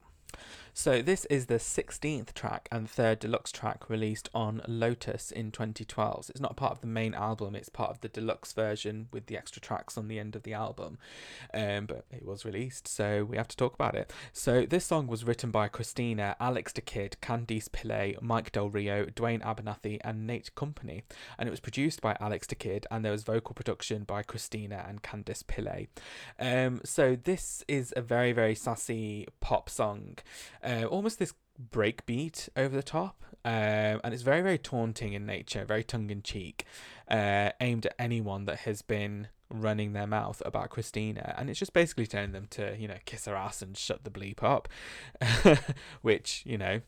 So 0.77 1.03
this 1.03 1.25
is 1.27 1.47
the 1.47 1.55
16th 1.55 2.35
track 2.35 2.69
and 2.73 2.91
third 2.91 3.21
deluxe 3.21 3.53
track 3.53 3.89
released 3.89 4.29
on 4.35 4.61
Lotus 4.67 5.31
in 5.31 5.53
2012. 5.53 6.25
So 6.25 6.31
it's 6.33 6.41
not 6.41 6.57
part 6.57 6.73
of 6.73 6.81
the 6.81 6.89
main 6.89 7.15
album, 7.15 7.55
it's 7.55 7.69
part 7.69 7.91
of 7.91 8.01
the 8.01 8.09
deluxe 8.09 8.53
version 8.53 9.07
with 9.13 9.27
the 9.27 9.37
extra 9.37 9.63
tracks 9.63 9.97
on 9.97 10.09
the 10.09 10.19
end 10.19 10.35
of 10.35 10.43
the 10.43 10.53
album. 10.53 10.99
Um, 11.55 11.87
but 11.87 12.07
it 12.11 12.27
was 12.27 12.45
released, 12.45 12.89
so 12.89 13.25
we 13.25 13.37
have 13.37 13.47
to 13.49 13.57
talk 13.57 13.75
about 13.75 13.95
it. 13.95 14.13
So 14.33 14.67
this 14.67 14.85
song 14.85 15.07
was 15.07 15.23
written 15.25 15.53
by 15.53 15.69
Christina, 15.69 16.35
Alex 16.41 16.73
da 16.73 16.83
Kid, 16.85 17.19
Candice 17.23 17.69
Pillay, 17.69 18.21
Mike 18.21 18.51
Del 18.51 18.69
Rio, 18.69 19.07
Dwayne 19.07 19.43
Abernathy, 19.43 20.01
and 20.03 20.27
Nate 20.27 20.51
Campany. 20.57 21.03
And 21.39 21.47
it 21.49 21.53
was 21.53 21.61
produced 21.61 22.01
by 22.01 22.17
Alex 22.19 22.49
da 22.49 22.57
Kid, 22.59 22.85
and 22.91 23.05
there 23.05 23.13
was 23.13 23.23
vocal 23.23 23.55
production 23.55 24.03
by 24.03 24.25
Christina 24.25 24.85
and 24.89 25.03
Candice 25.03 25.45
Pillay. 25.45 25.87
Um, 26.41 26.81
so 26.85 27.17
this 27.17 27.63
is 27.69 27.95
a 27.97 28.03
very, 28.03 28.33
very 28.33 28.57
sassy 28.57 29.29
pop 29.41 29.71
song 29.71 30.17
uh, 30.63 30.85
almost 30.85 31.19
this 31.19 31.35
breakbeat 31.71 32.49
over 32.57 32.75
the 32.75 32.83
top, 32.83 33.25
um, 33.45 34.01
and 34.03 34.13
it's 34.15 34.23
very 34.23 34.43
very 34.43 34.59
taunting 34.59 35.13
in 35.13 35.27
nature, 35.27 35.65
very 35.65 35.85
tongue 35.85 36.11
in 36.11 36.23
cheek, 36.23 36.65
uh, 37.09 37.51
aimed 37.61 37.87
at 37.87 37.95
anyone 37.99 38.45
that 38.47 38.61
has 38.61 38.83
been 38.83 39.29
running 39.51 39.93
their 39.93 40.07
mouth 40.07 40.43
about 40.45 40.71
Christina, 40.71 41.35
and 41.39 41.49
it's 41.49 41.59
just 41.59 41.73
basically 41.73 42.07
telling 42.07 42.33
them 42.33 42.47
to 42.51 42.77
you 42.79 42.89
know 42.89 42.97
kiss 43.05 43.27
her 43.27 43.37
ass 43.37 43.63
and 43.63 43.77
shut 43.77 44.05
the 44.05 44.11
bleep 44.11 44.43
up, 44.43 44.69
which 46.03 46.43
you 46.45 46.59
know 46.59 46.81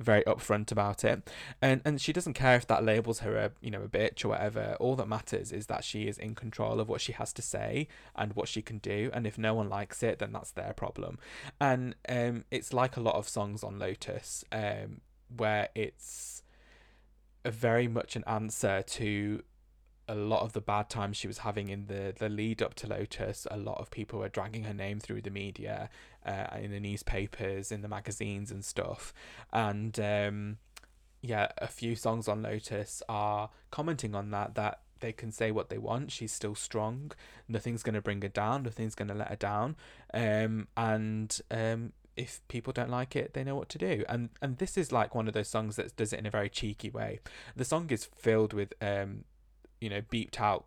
very 0.00 0.22
upfront 0.24 0.72
about 0.72 1.04
it. 1.04 1.30
And 1.60 1.80
and 1.84 2.00
she 2.00 2.12
doesn't 2.12 2.34
care 2.34 2.56
if 2.56 2.66
that 2.66 2.84
labels 2.84 3.20
her 3.20 3.36
a 3.36 3.52
you 3.60 3.70
know 3.70 3.82
a 3.82 3.88
bitch 3.88 4.24
or 4.24 4.28
whatever. 4.28 4.76
All 4.80 4.96
that 4.96 5.08
matters 5.08 5.52
is 5.52 5.66
that 5.66 5.84
she 5.84 6.08
is 6.08 6.18
in 6.18 6.34
control 6.34 6.80
of 6.80 6.88
what 6.88 7.00
she 7.00 7.12
has 7.12 7.32
to 7.34 7.42
say 7.42 7.88
and 8.16 8.34
what 8.34 8.48
she 8.48 8.62
can 8.62 8.78
do. 8.78 9.10
And 9.12 9.26
if 9.26 9.38
no 9.38 9.54
one 9.54 9.68
likes 9.68 10.02
it 10.02 10.18
then 10.18 10.32
that's 10.32 10.52
their 10.52 10.72
problem. 10.72 11.18
And 11.60 11.94
um 12.08 12.44
it's 12.50 12.72
like 12.72 12.96
a 12.96 13.00
lot 13.00 13.14
of 13.14 13.28
songs 13.28 13.62
on 13.62 13.78
lotus 13.78 14.44
um 14.52 15.00
where 15.36 15.68
it's 15.74 16.42
a 17.44 17.50
very 17.50 17.88
much 17.88 18.16
an 18.16 18.24
answer 18.26 18.82
to 18.82 19.42
a 20.10 20.14
lot 20.14 20.42
of 20.42 20.52
the 20.52 20.60
bad 20.60 20.90
times 20.90 21.16
she 21.16 21.26
was 21.28 21.38
having 21.38 21.68
in 21.68 21.86
the 21.86 22.12
the 22.18 22.28
lead 22.28 22.62
up 22.62 22.74
to 22.74 22.86
Lotus, 22.86 23.46
a 23.50 23.56
lot 23.56 23.78
of 23.78 23.90
people 23.90 24.18
were 24.18 24.28
dragging 24.28 24.64
her 24.64 24.74
name 24.74 24.98
through 24.98 25.22
the 25.22 25.30
media, 25.30 25.88
uh, 26.26 26.46
in 26.60 26.72
the 26.72 26.80
newspapers, 26.80 27.70
in 27.70 27.80
the 27.82 27.88
magazines 27.88 28.50
and 28.50 28.64
stuff, 28.64 29.14
and 29.52 29.98
um, 30.00 30.58
yeah, 31.22 31.48
a 31.58 31.68
few 31.68 31.94
songs 31.94 32.28
on 32.28 32.42
Lotus 32.42 33.02
are 33.08 33.50
commenting 33.70 34.14
on 34.14 34.30
that 34.30 34.54
that 34.54 34.80
they 35.00 35.12
can 35.12 35.32
say 35.32 35.50
what 35.50 35.70
they 35.70 35.78
want. 35.78 36.12
She's 36.12 36.32
still 36.32 36.54
strong. 36.54 37.12
Nothing's 37.48 37.82
going 37.82 37.94
to 37.94 38.02
bring 38.02 38.20
her 38.22 38.28
down. 38.28 38.64
Nothing's 38.64 38.94
going 38.94 39.08
to 39.08 39.14
let 39.14 39.28
her 39.28 39.36
down. 39.36 39.76
Um, 40.12 40.68
and 40.76 41.40
um, 41.50 41.92
if 42.16 42.40
people 42.48 42.72
don't 42.72 42.90
like 42.90 43.16
it, 43.16 43.32
they 43.32 43.44
know 43.44 43.56
what 43.56 43.68
to 43.70 43.78
do. 43.78 44.04
And 44.08 44.30
and 44.42 44.58
this 44.58 44.76
is 44.76 44.92
like 44.92 45.14
one 45.14 45.28
of 45.28 45.34
those 45.34 45.48
songs 45.48 45.76
that 45.76 45.96
does 45.96 46.12
it 46.12 46.18
in 46.18 46.26
a 46.26 46.30
very 46.30 46.48
cheeky 46.48 46.90
way. 46.90 47.20
The 47.56 47.64
song 47.64 47.90
is 47.90 48.04
filled 48.04 48.52
with 48.52 48.72
um, 48.80 49.24
you 49.80 49.90
know, 49.90 50.02
beeped 50.02 50.40
out 50.40 50.66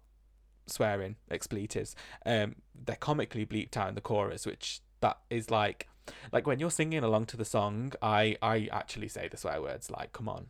swearing 0.65 1.15
expletives. 1.29 1.96
Um, 2.25 2.55
they're 2.74 2.96
comically 2.96 3.46
bleeped 3.46 3.77
out 3.77 3.89
in 3.89 3.96
the 3.96 4.01
chorus, 4.01 4.46
which 4.46 4.82
that 5.01 5.17
is 5.29 5.51
like, 5.51 5.88
like 6.32 6.48
when 6.48 6.60
you're 6.60 6.72
singing 6.72 7.03
along 7.03 7.27
to 7.27 7.38
the 7.38 7.46
song, 7.46 7.93
I 8.01 8.38
I 8.41 8.70
actually 8.72 9.08
say 9.08 9.27
the 9.27 9.38
swear 9.38 9.62
words 9.62 9.91
like, 9.91 10.13
"Come 10.13 10.29
on." 10.29 10.48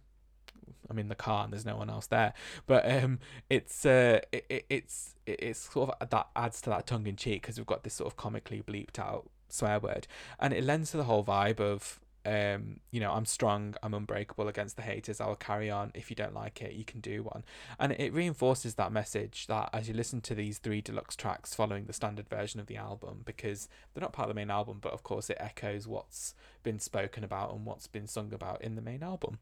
I'm 0.90 1.00
in 1.00 1.08
the 1.08 1.16
car 1.16 1.46
and 1.46 1.54
there's 1.54 1.66
no 1.66 1.78
one 1.78 1.90
else 1.90 2.08
there, 2.08 2.34
but 2.68 2.90
um, 2.90 3.20
it's 3.50 3.86
uh, 3.86 4.20
it, 4.32 4.46
it 4.50 4.66
it's 4.70 5.16
it's 5.26 5.72
sort 5.72 5.96
of 6.00 6.10
that 6.10 6.28
adds 6.36 6.62
to 6.62 6.70
that 6.72 6.86
tongue 6.86 7.08
in 7.08 7.16
cheek 7.16 7.42
because 7.42 7.58
we've 7.58 7.66
got 7.66 7.84
this 7.84 7.94
sort 7.94 8.12
of 8.12 8.18
comically 8.18 8.62
bleeped 8.62 9.00
out 9.00 9.30
swear 9.50 9.80
word, 9.80 10.08
and 10.40 10.54
it 10.54 10.64
lends 10.64 10.92
to 10.92 10.98
the 10.98 11.06
whole 11.06 11.24
vibe 11.24 11.60
of 11.60 12.00
um, 12.26 12.80
you 12.92 13.00
know, 13.00 13.12
I'm 13.12 13.26
strong, 13.26 13.76
I'm 13.84 13.94
unbreakable 13.94 14.48
against 14.48 14.76
the 14.76 14.82
haters, 14.82 15.20
I'll 15.20 15.36
carry 15.36 15.70
on. 15.70 15.92
If 15.94 16.10
you 16.10 16.16
don't 16.16 16.34
like 16.34 16.62
it, 16.62 16.74
you 16.74 16.86
can 16.86 17.02
do 17.02 17.24
one. 17.24 17.44
And 17.80 17.92
it 17.94 18.14
reinforces 18.14 18.76
that 18.76 18.92
message 18.92 19.48
that 19.48 19.70
as 19.74 19.88
you 19.88 19.94
listen 19.94 20.22
to 20.22 20.36
these 20.36 20.58
three 20.58 20.82
deluxe 20.82 21.16
tracks 21.16 21.54
following 21.54 21.86
the 21.86 21.94
standard 21.94 22.30
version 22.30 22.60
of 22.60 22.68
the 22.68 22.78
album, 22.78 23.22
because 23.26 23.68
they're 23.94 24.02
not 24.02 24.14
part 24.14 24.30
of 24.30 24.36
the 24.36 24.40
main 24.40 24.52
album, 24.52 24.80
but 24.82 24.94
of 24.94 25.04
course 25.04 25.30
it 25.30 25.38
echoes 25.40 25.88
what's 25.88 26.34
been 26.64 26.80
spoken 26.80 27.24
about 27.24 27.54
and 27.54 27.66
what's 27.66 27.88
been 27.88 28.08
sung 28.08 28.34
about 28.34 28.62
in 28.62 28.76
the 28.76 28.82
main 28.82 29.04
album. 29.04 29.40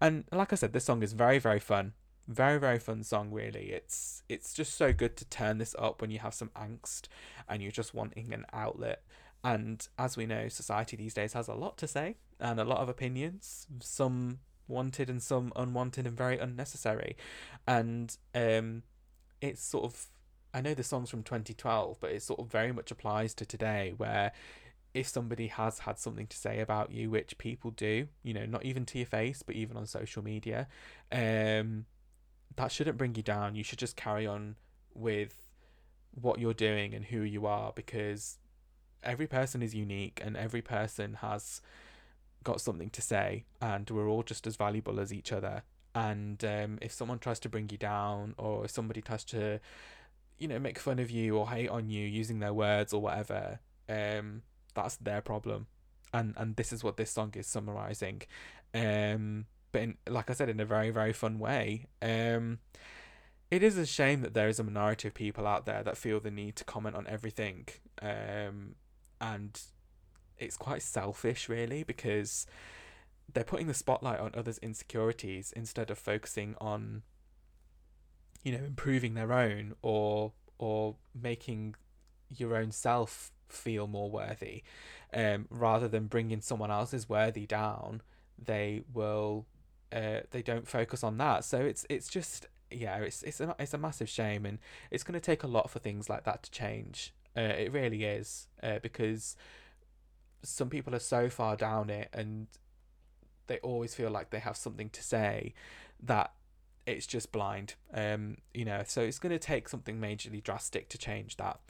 And 0.00 0.24
like 0.30 0.52
I 0.52 0.56
said, 0.56 0.72
this 0.72 0.84
song 0.84 1.02
is 1.02 1.14
very, 1.14 1.38
very 1.38 1.60
fun. 1.60 1.94
Very, 2.26 2.58
very 2.60 2.78
fun 2.78 3.02
song, 3.04 3.30
really. 3.30 3.70
It's 3.72 4.22
it's 4.28 4.52
just 4.52 4.74
so 4.74 4.92
good 4.92 5.16
to 5.16 5.24
turn 5.24 5.56
this 5.56 5.74
up 5.78 6.02
when 6.02 6.10
you 6.10 6.18
have 6.18 6.34
some 6.34 6.50
angst 6.50 7.08
and 7.48 7.62
you're 7.62 7.72
just 7.72 7.94
wanting 7.94 8.34
an 8.34 8.44
outlet 8.52 9.02
and 9.44 9.86
as 9.98 10.16
we 10.16 10.26
know, 10.26 10.48
society 10.48 10.96
these 10.96 11.14
days 11.14 11.32
has 11.32 11.48
a 11.48 11.54
lot 11.54 11.78
to 11.78 11.86
say 11.86 12.16
and 12.40 12.58
a 12.58 12.64
lot 12.64 12.78
of 12.78 12.88
opinions, 12.88 13.66
some 13.80 14.40
wanted 14.66 15.08
and 15.08 15.22
some 15.22 15.52
unwanted 15.56 16.06
and 16.06 16.16
very 16.16 16.38
unnecessary. 16.38 17.16
And 17.66 18.16
um, 18.34 18.82
it's 19.40 19.62
sort 19.62 19.84
of, 19.84 20.06
I 20.52 20.60
know 20.60 20.74
the 20.74 20.82
song's 20.82 21.10
from 21.10 21.22
2012, 21.22 21.98
but 22.00 22.10
it 22.10 22.22
sort 22.22 22.40
of 22.40 22.50
very 22.50 22.72
much 22.72 22.90
applies 22.90 23.34
to 23.34 23.46
today 23.46 23.94
where 23.96 24.32
if 24.94 25.06
somebody 25.06 25.48
has 25.48 25.80
had 25.80 25.98
something 25.98 26.26
to 26.26 26.36
say 26.36 26.60
about 26.60 26.90
you, 26.90 27.10
which 27.10 27.38
people 27.38 27.70
do, 27.70 28.08
you 28.22 28.34
know, 28.34 28.46
not 28.46 28.64
even 28.64 28.84
to 28.86 28.98
your 28.98 29.06
face, 29.06 29.42
but 29.42 29.54
even 29.54 29.76
on 29.76 29.86
social 29.86 30.22
media, 30.22 30.66
um, 31.12 31.86
that 32.56 32.72
shouldn't 32.72 32.98
bring 32.98 33.14
you 33.14 33.22
down. 33.22 33.54
You 33.54 33.62
should 33.62 33.78
just 33.78 33.96
carry 33.96 34.26
on 34.26 34.56
with 34.94 35.52
what 36.12 36.40
you're 36.40 36.54
doing 36.54 36.94
and 36.94 37.04
who 37.04 37.20
you 37.20 37.46
are 37.46 37.72
because 37.74 38.38
every 39.02 39.26
person 39.26 39.62
is 39.62 39.74
unique 39.74 40.20
and 40.24 40.36
every 40.36 40.62
person 40.62 41.14
has 41.14 41.60
got 42.44 42.60
something 42.60 42.90
to 42.90 43.02
say 43.02 43.44
and 43.60 43.88
we're 43.90 44.08
all 44.08 44.22
just 44.22 44.46
as 44.46 44.56
valuable 44.56 45.00
as 45.00 45.12
each 45.12 45.32
other. 45.32 45.62
And 45.94 46.42
um, 46.44 46.78
if 46.80 46.92
someone 46.92 47.18
tries 47.18 47.40
to 47.40 47.48
bring 47.48 47.68
you 47.70 47.78
down 47.78 48.34
or 48.38 48.64
if 48.64 48.70
somebody 48.70 49.00
tries 49.00 49.24
to 49.24 49.60
you 50.38 50.46
know 50.46 50.58
make 50.58 50.78
fun 50.78 51.00
of 51.00 51.10
you 51.10 51.36
or 51.36 51.50
hate 51.50 51.68
on 51.68 51.90
you 51.90 52.06
using 52.06 52.38
their 52.38 52.54
words 52.54 52.92
or 52.92 53.00
whatever 53.00 53.58
um, 53.88 54.42
that's 54.74 54.96
their 54.96 55.20
problem. 55.20 55.66
And 56.12 56.34
and 56.36 56.56
this 56.56 56.72
is 56.72 56.84
what 56.84 56.96
this 56.96 57.10
song 57.10 57.32
is 57.36 57.46
summarizing. 57.46 58.22
Um, 58.74 59.46
but 59.72 59.82
in, 59.82 59.96
like 60.08 60.30
i 60.30 60.32
said 60.32 60.48
in 60.48 60.60
a 60.60 60.64
very 60.64 60.90
very 60.90 61.12
fun 61.12 61.38
way 61.38 61.86
um, 62.00 62.58
it 63.50 63.62
is 63.62 63.78
a 63.78 63.86
shame 63.86 64.20
that 64.22 64.34
there 64.34 64.48
is 64.48 64.58
a 64.58 64.64
minority 64.64 65.08
of 65.08 65.14
people 65.14 65.46
out 65.46 65.64
there 65.66 65.82
that 65.82 65.96
feel 65.96 66.20
the 66.20 66.30
need 66.30 66.56
to 66.56 66.64
comment 66.64 66.96
on 66.96 67.06
everything. 67.06 67.66
Um, 68.02 68.74
and 69.20 69.60
it's 70.38 70.56
quite 70.56 70.82
selfish 70.82 71.48
really 71.48 71.82
because 71.82 72.46
they're 73.32 73.44
putting 73.44 73.66
the 73.66 73.74
spotlight 73.74 74.20
on 74.20 74.32
others' 74.34 74.58
insecurities 74.58 75.52
instead 75.54 75.90
of 75.90 75.98
focusing 75.98 76.54
on 76.60 77.02
you 78.42 78.52
know 78.52 78.64
improving 78.64 79.14
their 79.14 79.32
own 79.32 79.74
or 79.82 80.32
or 80.58 80.96
making 81.20 81.74
your 82.34 82.56
own 82.56 82.70
self 82.70 83.30
feel 83.48 83.86
more 83.86 84.10
worthy. 84.10 84.62
Um 85.12 85.46
rather 85.50 85.88
than 85.88 86.06
bringing 86.06 86.40
someone 86.40 86.70
else's 86.70 87.08
worthy 87.08 87.46
down 87.46 88.02
they 88.42 88.82
will 88.92 89.46
uh 89.92 90.20
they 90.30 90.42
don't 90.42 90.68
focus 90.68 91.02
on 91.02 91.18
that. 91.18 91.44
So 91.44 91.58
it's 91.58 91.84
it's 91.88 92.08
just 92.08 92.46
yeah 92.70 92.98
it's 92.98 93.22
it's 93.22 93.40
a, 93.40 93.54
it's 93.58 93.74
a 93.74 93.78
massive 93.78 94.08
shame 94.08 94.44
and 94.46 94.58
it's 94.90 95.02
going 95.02 95.14
to 95.14 95.20
take 95.20 95.42
a 95.42 95.46
lot 95.46 95.70
for 95.70 95.78
things 95.78 96.10
like 96.10 96.24
that 96.24 96.42
to 96.42 96.50
change 96.50 97.14
uh, 97.38 97.54
it 97.56 97.72
really 97.72 98.02
is 98.02 98.48
uh, 98.62 98.80
because 98.82 99.36
some 100.42 100.68
people 100.68 100.94
are 100.94 101.00
so 101.00 101.28
far 101.28 101.56
down 101.56 101.88
it 101.88 102.08
and 102.12 102.48
they 103.46 103.58
always 103.58 103.94
feel 103.94 104.10
like 104.10 104.30
they 104.30 104.40
have 104.40 104.56
something 104.56 104.90
to 104.90 105.02
say 105.02 105.54
that 106.02 106.32
it's 106.86 107.06
just 107.06 107.30
blind. 107.30 107.74
Um, 107.94 108.38
you 108.52 108.64
know, 108.64 108.82
so 108.86 109.02
it's 109.02 109.18
going 109.18 109.32
to 109.32 109.38
take 109.38 109.68
something 109.68 110.00
majorly 110.00 110.42
drastic 110.42 110.88
to 110.90 110.98
change 110.98 111.36
that, 111.36 111.60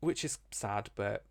which 0.00 0.24
is 0.24 0.38
sad, 0.50 0.90
but 0.94 1.24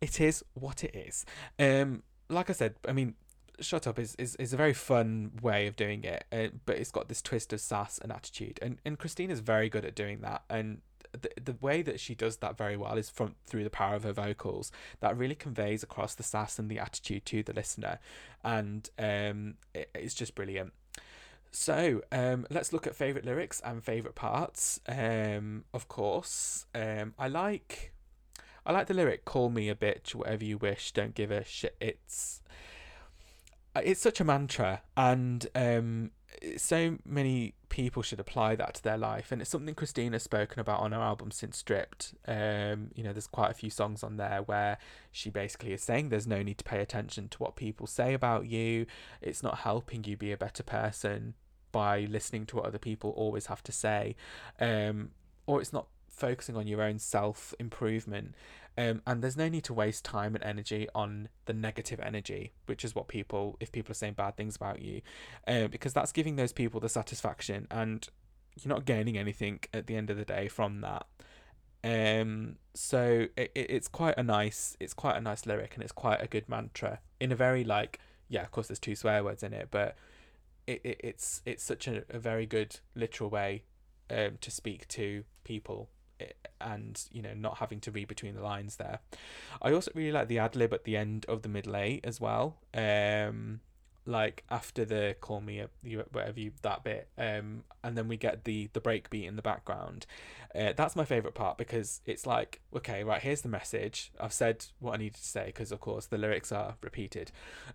it 0.00 0.20
is 0.20 0.44
what 0.54 0.82
it 0.82 0.94
is. 0.94 1.24
Um, 1.58 2.02
like 2.28 2.50
I 2.50 2.54
said, 2.54 2.74
I 2.88 2.92
mean, 2.92 3.14
Shut 3.60 3.86
Up 3.86 3.98
is, 3.98 4.14
is, 4.16 4.36
is 4.36 4.52
a 4.52 4.56
very 4.56 4.72
fun 4.72 5.32
way 5.42 5.66
of 5.66 5.76
doing 5.76 6.02
it, 6.02 6.24
uh, 6.32 6.56
but 6.66 6.78
it's 6.78 6.90
got 6.90 7.08
this 7.08 7.22
twist 7.22 7.52
of 7.52 7.60
sass 7.60 7.98
and 7.98 8.10
attitude, 8.10 8.58
and 8.62 8.78
and 8.86 8.98
Christina's 8.98 9.40
very 9.40 9.68
good 9.68 9.84
at 9.84 9.94
doing 9.94 10.20
that, 10.22 10.42
and 10.48 10.80
the, 11.12 11.30
the 11.40 11.56
way 11.60 11.82
that 11.82 12.00
she 12.00 12.14
does 12.14 12.38
that 12.38 12.56
very 12.56 12.76
well 12.76 12.96
is 12.96 13.10
from 13.10 13.34
through 13.46 13.64
the 13.64 13.70
power 13.70 13.94
of 13.94 14.04
her 14.04 14.12
vocals. 14.12 14.70
That 15.00 15.16
really 15.16 15.34
conveys 15.34 15.82
across 15.82 16.14
the 16.14 16.22
sass 16.22 16.58
and 16.58 16.70
the 16.70 16.78
attitude 16.78 17.26
to 17.26 17.42
the 17.42 17.52
listener. 17.52 17.98
And 18.44 18.88
um 18.98 19.54
it, 19.74 19.90
it's 19.94 20.14
just 20.14 20.34
brilliant. 20.34 20.72
So 21.50 22.02
um 22.12 22.46
let's 22.50 22.72
look 22.72 22.86
at 22.86 22.94
favorite 22.94 23.24
lyrics 23.24 23.60
and 23.64 23.82
favorite 23.82 24.14
parts. 24.14 24.80
Um 24.88 25.64
of 25.74 25.88
course 25.88 26.66
um 26.74 27.14
i 27.18 27.28
like 27.28 27.92
i 28.64 28.72
like 28.72 28.86
the 28.86 28.94
lyric 28.94 29.24
call 29.24 29.50
me 29.50 29.68
a 29.68 29.74
bitch 29.74 30.14
whatever 30.14 30.44
you 30.44 30.58
wish 30.58 30.92
don't 30.92 31.14
give 31.14 31.30
a 31.30 31.44
shit. 31.44 31.76
It's 31.80 32.42
it's 33.76 34.00
such 34.00 34.20
a 34.20 34.24
mantra. 34.24 34.82
And 34.96 35.46
um 35.54 36.10
so 36.56 36.96
many 37.04 37.54
people 37.68 38.02
should 38.02 38.20
apply 38.20 38.56
that 38.56 38.74
to 38.74 38.82
their 38.82 38.98
life 38.98 39.30
and 39.30 39.40
it's 39.40 39.50
something 39.50 39.74
christina's 39.74 40.22
spoken 40.22 40.58
about 40.58 40.80
on 40.80 40.92
her 40.92 41.00
album 41.00 41.30
since 41.30 41.58
stripped. 41.58 42.14
Um 42.26 42.90
you 42.94 43.02
know 43.04 43.12
there's 43.12 43.26
quite 43.26 43.50
a 43.50 43.54
few 43.54 43.70
songs 43.70 44.02
on 44.02 44.16
there 44.16 44.42
where 44.42 44.78
she 45.12 45.30
basically 45.30 45.72
is 45.72 45.82
saying 45.82 46.08
there's 46.08 46.26
no 46.26 46.42
need 46.42 46.58
to 46.58 46.64
pay 46.64 46.80
attention 46.80 47.28
to 47.28 47.38
what 47.38 47.56
people 47.56 47.86
say 47.86 48.14
about 48.14 48.46
you. 48.46 48.86
It's 49.20 49.42
not 49.42 49.58
helping 49.58 50.04
you 50.04 50.16
be 50.16 50.32
a 50.32 50.36
better 50.36 50.62
person 50.62 51.34
by 51.72 52.00
listening 52.00 52.46
to 52.46 52.56
what 52.56 52.64
other 52.64 52.78
people 52.78 53.10
always 53.10 53.46
have 53.46 53.62
to 53.64 53.72
say. 53.72 54.16
Um 54.58 55.10
or 55.46 55.60
it's 55.60 55.72
not 55.72 55.86
focusing 56.10 56.56
on 56.56 56.66
your 56.66 56.82
own 56.82 56.98
self 56.98 57.54
improvement 57.58 58.34
um, 58.76 59.02
and 59.06 59.22
there's 59.22 59.36
no 59.36 59.48
need 59.48 59.64
to 59.64 59.74
waste 59.74 60.04
time 60.04 60.34
and 60.34 60.44
energy 60.44 60.88
on 60.94 61.28
the 61.46 61.52
negative 61.52 62.00
energy 62.00 62.52
which 62.66 62.84
is 62.84 62.94
what 62.94 63.08
people 63.08 63.56
if 63.60 63.72
people 63.72 63.90
are 63.90 63.94
saying 63.94 64.14
bad 64.14 64.36
things 64.36 64.56
about 64.56 64.80
you 64.80 65.00
um, 65.48 65.68
because 65.68 65.92
that's 65.92 66.12
giving 66.12 66.36
those 66.36 66.52
people 66.52 66.80
the 66.80 66.88
satisfaction 66.88 67.66
and 67.70 68.08
you're 68.58 68.74
not 68.74 68.84
gaining 68.84 69.16
anything 69.16 69.60
at 69.72 69.86
the 69.86 69.96
end 69.96 70.10
of 70.10 70.16
the 70.16 70.24
day 70.24 70.48
from 70.48 70.80
that. 70.80 71.06
Um 71.82 72.56
so 72.74 73.26
it, 73.36 73.52
it's 73.54 73.88
quite 73.88 74.18
a 74.18 74.22
nice 74.22 74.76
it's 74.78 74.92
quite 74.92 75.16
a 75.16 75.20
nice 75.20 75.46
lyric 75.46 75.74
and 75.74 75.82
it's 75.82 75.92
quite 75.92 76.20
a 76.22 76.26
good 76.26 76.46
mantra 76.46 77.00
in 77.18 77.32
a 77.32 77.36
very 77.36 77.64
like 77.64 77.98
yeah 78.28 78.42
of 78.42 78.50
course 78.50 78.68
there's 78.68 78.78
two 78.78 78.94
swear 78.94 79.24
words 79.24 79.42
in 79.42 79.54
it 79.54 79.68
but 79.70 79.96
it, 80.66 80.82
it 80.84 81.00
it's 81.02 81.40
it's 81.46 81.64
such 81.64 81.88
a, 81.88 82.04
a 82.10 82.18
very 82.18 82.44
good 82.44 82.80
literal 82.94 83.30
way 83.30 83.64
um 84.10 84.36
to 84.42 84.50
speak 84.50 84.86
to 84.88 85.24
people 85.42 85.88
and 86.60 87.04
you 87.12 87.22
know 87.22 87.34
not 87.34 87.58
having 87.58 87.80
to 87.80 87.90
read 87.90 88.08
between 88.08 88.34
the 88.34 88.42
lines 88.42 88.76
there. 88.76 89.00
I 89.62 89.72
also 89.72 89.90
really 89.94 90.12
like 90.12 90.28
the 90.28 90.38
ad 90.38 90.56
lib 90.56 90.72
at 90.72 90.84
the 90.84 90.96
end 90.96 91.24
of 91.28 91.42
the 91.42 91.48
middle 91.48 91.76
eight 91.76 92.04
as 92.04 92.20
well 92.20 92.56
um 92.74 93.60
like 94.06 94.44
after 94.50 94.84
the 94.84 95.14
call 95.20 95.40
me 95.40 95.62
you 95.82 96.04
whatever 96.12 96.40
you 96.40 96.52
that 96.62 96.82
bit 96.82 97.08
um 97.18 97.62
and 97.84 97.96
then 97.96 98.08
we 98.08 98.16
get 98.16 98.44
the 98.44 98.68
the 98.72 98.80
break 98.80 99.10
beat 99.10 99.26
in 99.26 99.36
the 99.36 99.42
background. 99.42 100.06
Uh, 100.52 100.72
that's 100.76 100.96
my 100.96 101.04
favorite 101.04 101.34
part 101.34 101.56
because 101.56 102.00
it's 102.06 102.26
like 102.26 102.60
okay 102.74 103.04
right 103.04 103.22
here's 103.22 103.42
the 103.42 103.48
message. 103.48 104.10
I've 104.18 104.32
said 104.32 104.66
what 104.78 104.94
i 104.94 104.96
needed 104.96 105.16
to 105.16 105.26
say 105.26 105.46
because 105.46 105.70
of 105.70 105.80
course 105.80 106.06
the 106.06 106.18
lyrics 106.18 106.50
are 106.50 106.76
repeated. 106.82 107.30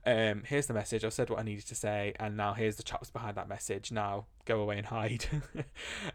Um 0.06 0.44
here's 0.46 0.68
the 0.68 0.74
message. 0.74 1.04
I've 1.04 1.14
said 1.14 1.30
what 1.30 1.40
i 1.40 1.44
needed 1.44 1.68
to 1.68 1.76
say 1.76 2.14
and 2.20 2.36
now 2.36 2.54
here's 2.54 2.76
the 2.76 2.84
chaps 2.84 3.10
behind 3.10 3.38
that 3.38 3.48
message. 3.48 3.92
Now 3.92 4.26
go 4.46 4.60
away 4.62 4.78
and 4.78 4.88
hide. 4.88 5.26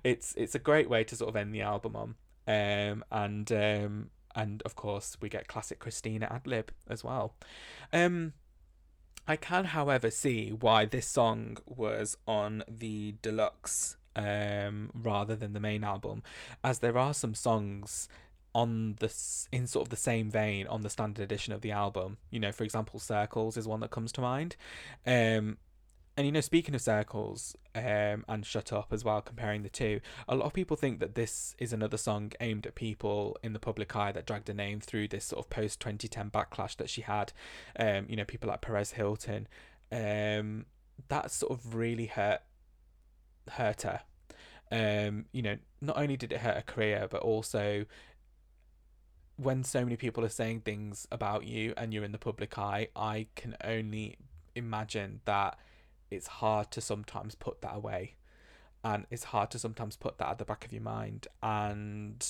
It's 0.04 0.34
it's 0.36 0.54
a 0.54 0.58
great 0.58 0.88
way 0.88 1.04
to 1.04 1.16
sort 1.16 1.28
of 1.30 1.36
end 1.36 1.54
the 1.54 1.62
album 1.62 1.96
on. 1.96 2.14
Um 2.46 3.04
and 3.10 3.50
um 3.52 4.10
and 4.34 4.62
of 4.62 4.74
course 4.76 5.16
we 5.20 5.28
get 5.28 5.48
classic 5.48 5.78
christina 5.78 6.28
ad 6.30 6.46
lib 6.46 6.72
as 6.88 7.02
well. 7.02 7.34
Um 7.92 8.34
I 9.30 9.36
can, 9.36 9.66
however, 9.66 10.10
see 10.10 10.50
why 10.50 10.86
this 10.86 11.06
song 11.06 11.58
was 11.64 12.16
on 12.26 12.64
the 12.68 13.14
deluxe 13.22 13.96
um, 14.16 14.90
rather 14.92 15.36
than 15.36 15.52
the 15.52 15.60
main 15.60 15.84
album, 15.84 16.24
as 16.64 16.80
there 16.80 16.98
are 16.98 17.14
some 17.14 17.36
songs 17.36 18.08
on 18.56 18.96
the 18.98 19.14
in 19.52 19.68
sort 19.68 19.86
of 19.86 19.90
the 19.90 19.96
same 19.96 20.32
vein 20.32 20.66
on 20.66 20.80
the 20.80 20.90
standard 20.90 21.22
edition 21.22 21.52
of 21.52 21.60
the 21.60 21.70
album. 21.70 22.16
You 22.32 22.40
know, 22.40 22.50
for 22.50 22.64
example, 22.64 22.98
Circles 22.98 23.56
is 23.56 23.68
one 23.68 23.78
that 23.78 23.92
comes 23.92 24.10
to 24.14 24.20
mind. 24.20 24.56
Um, 25.06 25.58
and 26.16 26.26
you 26.26 26.32
know, 26.32 26.40
speaking 26.40 26.74
of 26.74 26.80
circles 26.80 27.56
um, 27.74 28.24
and 28.28 28.44
shut 28.44 28.72
up 28.72 28.92
as 28.92 29.04
well, 29.04 29.20
comparing 29.20 29.62
the 29.62 29.68
two, 29.68 30.00
a 30.28 30.34
lot 30.34 30.46
of 30.46 30.52
people 30.52 30.76
think 30.76 31.00
that 31.00 31.14
this 31.14 31.54
is 31.58 31.72
another 31.72 31.96
song 31.96 32.32
aimed 32.40 32.66
at 32.66 32.74
people 32.74 33.36
in 33.42 33.52
the 33.52 33.58
public 33.58 33.94
eye 33.94 34.12
that 34.12 34.26
dragged 34.26 34.48
her 34.48 34.54
name 34.54 34.80
through 34.80 35.08
this 35.08 35.24
sort 35.26 35.44
of 35.44 35.50
post 35.50 35.80
2010 35.80 36.30
backlash 36.30 36.76
that 36.76 36.90
she 36.90 37.02
had. 37.02 37.32
Um, 37.78 38.06
you 38.08 38.16
know, 38.16 38.24
people 38.24 38.48
like 38.48 38.60
Perez 38.60 38.92
Hilton. 38.92 39.48
Um, 39.92 40.66
that 41.08 41.30
sort 41.30 41.52
of 41.52 41.74
really 41.74 42.06
hurt 42.06 42.42
hurt 43.52 43.82
her. 43.82 44.00
Um, 44.72 45.26
you 45.32 45.42
know, 45.42 45.56
not 45.80 45.96
only 45.96 46.16
did 46.16 46.32
it 46.32 46.40
hurt 46.40 46.56
her 46.56 46.62
career, 46.62 47.08
but 47.10 47.22
also 47.22 47.86
when 49.36 49.64
so 49.64 49.82
many 49.82 49.96
people 49.96 50.24
are 50.24 50.28
saying 50.28 50.60
things 50.60 51.08
about 51.10 51.44
you 51.44 51.72
and 51.76 51.94
you're 51.94 52.04
in 52.04 52.12
the 52.12 52.18
public 52.18 52.58
eye, 52.58 52.88
I 52.94 53.26
can 53.36 53.56
only 53.64 54.18
imagine 54.54 55.20
that 55.24 55.58
it's 56.10 56.26
hard 56.26 56.70
to 56.72 56.80
sometimes 56.80 57.34
put 57.34 57.60
that 57.62 57.74
away. 57.74 58.16
And 58.82 59.06
it's 59.10 59.24
hard 59.24 59.50
to 59.52 59.58
sometimes 59.58 59.96
put 59.96 60.18
that 60.18 60.28
at 60.28 60.38
the 60.38 60.44
back 60.44 60.64
of 60.64 60.72
your 60.72 60.82
mind. 60.82 61.28
And 61.42 62.26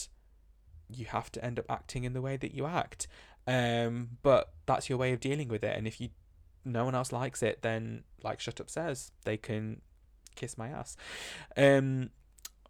you 0.88 1.06
have 1.06 1.30
to 1.32 1.44
end 1.44 1.58
up 1.58 1.66
acting 1.68 2.04
in 2.04 2.12
the 2.12 2.20
way 2.20 2.36
that 2.36 2.54
you 2.54 2.66
act. 2.66 3.06
Um 3.46 4.18
but 4.22 4.52
that's 4.66 4.88
your 4.88 4.98
way 4.98 5.12
of 5.12 5.20
dealing 5.20 5.48
with 5.48 5.64
it. 5.64 5.76
And 5.76 5.86
if 5.86 6.00
you 6.00 6.10
no 6.64 6.84
one 6.84 6.94
else 6.94 7.10
likes 7.10 7.42
it 7.42 7.62
then 7.62 8.04
like 8.22 8.38
shut 8.38 8.60
up 8.60 8.68
says 8.68 9.12
they 9.24 9.36
can 9.36 9.80
kiss 10.34 10.58
my 10.58 10.68
ass. 10.68 10.96
Um 11.56 12.10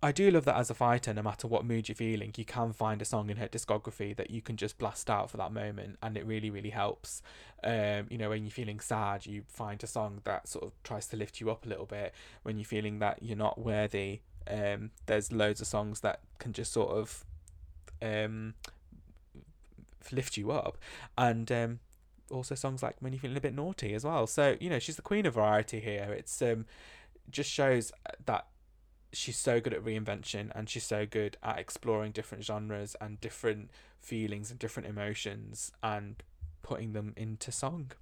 I 0.02 0.12
do 0.12 0.30
love 0.30 0.46
that 0.46 0.56
as 0.56 0.70
a 0.70 0.74
fighter, 0.74 1.12
no 1.12 1.22
matter 1.22 1.46
what 1.46 1.64
mood 1.64 1.88
you're 1.88 1.94
feeling, 1.94 2.32
you 2.36 2.44
can 2.46 2.72
find 2.72 3.02
a 3.02 3.04
song 3.04 3.28
in 3.28 3.36
her 3.36 3.48
discography 3.48 4.16
that 4.16 4.30
you 4.30 4.40
can 4.40 4.56
just 4.56 4.78
blast 4.78 5.10
out 5.10 5.30
for 5.30 5.36
that 5.36 5.52
moment, 5.52 5.98
and 6.02 6.16
it 6.16 6.24
really, 6.24 6.48
really 6.48 6.70
helps. 6.70 7.22
Um, 7.62 8.06
you 8.08 8.16
know, 8.16 8.30
when 8.30 8.44
you're 8.44 8.50
feeling 8.50 8.80
sad, 8.80 9.26
you 9.26 9.42
find 9.46 9.82
a 9.82 9.86
song 9.86 10.22
that 10.24 10.48
sort 10.48 10.64
of 10.64 10.72
tries 10.84 11.06
to 11.08 11.18
lift 11.18 11.38
you 11.38 11.50
up 11.50 11.66
a 11.66 11.68
little 11.68 11.84
bit. 11.84 12.14
When 12.44 12.56
you're 12.56 12.64
feeling 12.64 12.98
that 13.00 13.22
you're 13.22 13.36
not 13.36 13.60
worthy, 13.60 14.20
um, 14.48 14.90
there's 15.04 15.32
loads 15.32 15.60
of 15.60 15.66
songs 15.66 16.00
that 16.00 16.20
can 16.38 16.54
just 16.54 16.72
sort 16.72 16.92
of 16.92 17.24
um, 18.00 18.54
lift 20.10 20.38
you 20.38 20.50
up, 20.50 20.78
and 21.18 21.52
um, 21.52 21.80
also 22.30 22.54
songs 22.54 22.82
like 22.82 22.96
when 23.00 23.12
you're 23.12 23.20
feeling 23.20 23.36
a 23.36 23.40
bit 23.40 23.54
naughty 23.54 23.92
as 23.92 24.04
well. 24.04 24.26
So 24.26 24.56
you 24.60 24.70
know, 24.70 24.78
she's 24.78 24.96
the 24.96 25.02
queen 25.02 25.26
of 25.26 25.34
variety 25.34 25.78
here. 25.78 26.10
It's 26.16 26.40
um, 26.40 26.64
just 27.30 27.50
shows 27.50 27.92
that 28.24 28.46
she's 29.12 29.36
so 29.36 29.60
good 29.60 29.74
at 29.74 29.84
reinvention 29.84 30.50
and 30.54 30.68
she's 30.68 30.84
so 30.84 31.06
good 31.06 31.36
at 31.42 31.58
exploring 31.58 32.12
different 32.12 32.44
genres 32.44 32.96
and 33.00 33.20
different 33.20 33.70
feelings 33.98 34.50
and 34.50 34.58
different 34.58 34.88
emotions 34.88 35.72
and 35.82 36.22
putting 36.62 36.92
them 36.92 37.12
into 37.16 37.52
song. 37.52 37.92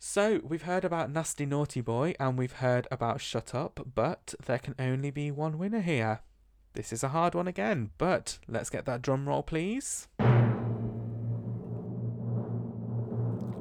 So, 0.00 0.40
we've 0.44 0.62
heard 0.62 0.84
about 0.84 1.10
Nasty 1.10 1.44
Naughty 1.44 1.80
Boy 1.80 2.14
and 2.20 2.38
we've 2.38 2.52
heard 2.52 2.86
about 2.90 3.20
Shut 3.20 3.52
Up, 3.52 3.80
but 3.96 4.34
there 4.46 4.60
can 4.60 4.76
only 4.78 5.10
be 5.10 5.32
one 5.32 5.58
winner 5.58 5.80
here. 5.80 6.20
This 6.74 6.92
is 6.92 7.02
a 7.02 7.08
hard 7.08 7.34
one 7.34 7.48
again, 7.48 7.90
but 7.98 8.38
let's 8.46 8.70
get 8.70 8.84
that 8.86 9.02
drum 9.02 9.28
roll, 9.28 9.42
please. 9.42 10.06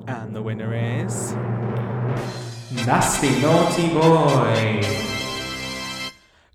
And 0.08 0.36
the 0.36 0.44
winner 0.44 0.76
is. 0.76 1.34
Nasty 2.86 3.42
Naughty 3.42 3.88
Boy! 3.90 5.17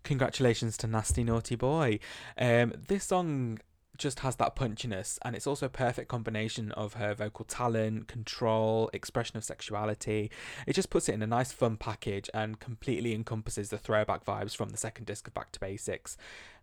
Congratulations 0.04 0.76
to 0.78 0.86
Nasty 0.86 1.24
Naughty 1.24 1.54
Boy. 1.56 1.98
Um, 2.36 2.72
this 2.88 3.04
song 3.04 3.58
just 3.98 4.20
has 4.20 4.36
that 4.36 4.56
punchiness 4.56 5.18
and 5.22 5.36
it's 5.36 5.46
also 5.46 5.66
a 5.66 5.68
perfect 5.68 6.08
combination 6.08 6.72
of 6.72 6.94
her 6.94 7.14
vocal 7.14 7.44
talent, 7.44 8.08
control, 8.08 8.90
expression 8.92 9.36
of 9.36 9.44
sexuality. 9.44 10.30
It 10.66 10.72
just 10.72 10.90
puts 10.90 11.08
it 11.08 11.14
in 11.14 11.22
a 11.22 11.26
nice 11.26 11.52
fun 11.52 11.76
package 11.76 12.28
and 12.32 12.58
completely 12.58 13.14
encompasses 13.14 13.68
the 13.70 13.78
throwback 13.78 14.24
vibes 14.24 14.56
from 14.56 14.70
the 14.70 14.76
second 14.76 15.04
disc 15.04 15.28
of 15.28 15.34
Back 15.34 15.52
to 15.52 15.60
Basics. 15.60 16.16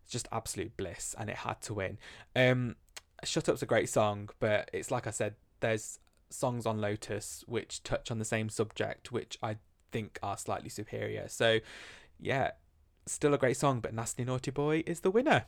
It's 0.04 0.12
just 0.12 0.28
absolute 0.32 0.75
bliss 0.75 1.15
and 1.17 1.30
it 1.30 1.38
had 1.38 1.62
to 1.62 1.73
win. 1.73 1.97
Um 2.36 2.75
Shut 3.23 3.49
Up's 3.49 3.62
a 3.62 3.65
great 3.65 3.89
song, 3.89 4.30
but 4.39 4.69
it's 4.73 4.91
like 4.91 5.06
I 5.06 5.12
said, 5.12 5.36
there's 5.60 5.99
songs 6.30 6.65
on 6.65 6.80
Lotus 6.80 7.43
which 7.47 7.84
touch 7.84 8.12
on 8.12 8.19
the 8.19 8.25
same 8.25 8.49
subject 8.49 9.12
which 9.12 9.38
I 9.43 9.58
think 9.91 10.19
are 10.23 10.38
slightly 10.38 10.69
superior. 10.69 11.28
So 11.28 11.60
yeah, 12.19 12.52
Still 13.09 13.33
a 13.33 13.39
great 13.39 13.57
song, 13.57 13.79
but 13.79 13.93
Nasty 13.93 14.23
Naughty 14.23 14.51
Boy 14.51 14.83
is 14.85 14.99
the 14.99 15.09
winner. 15.09 15.45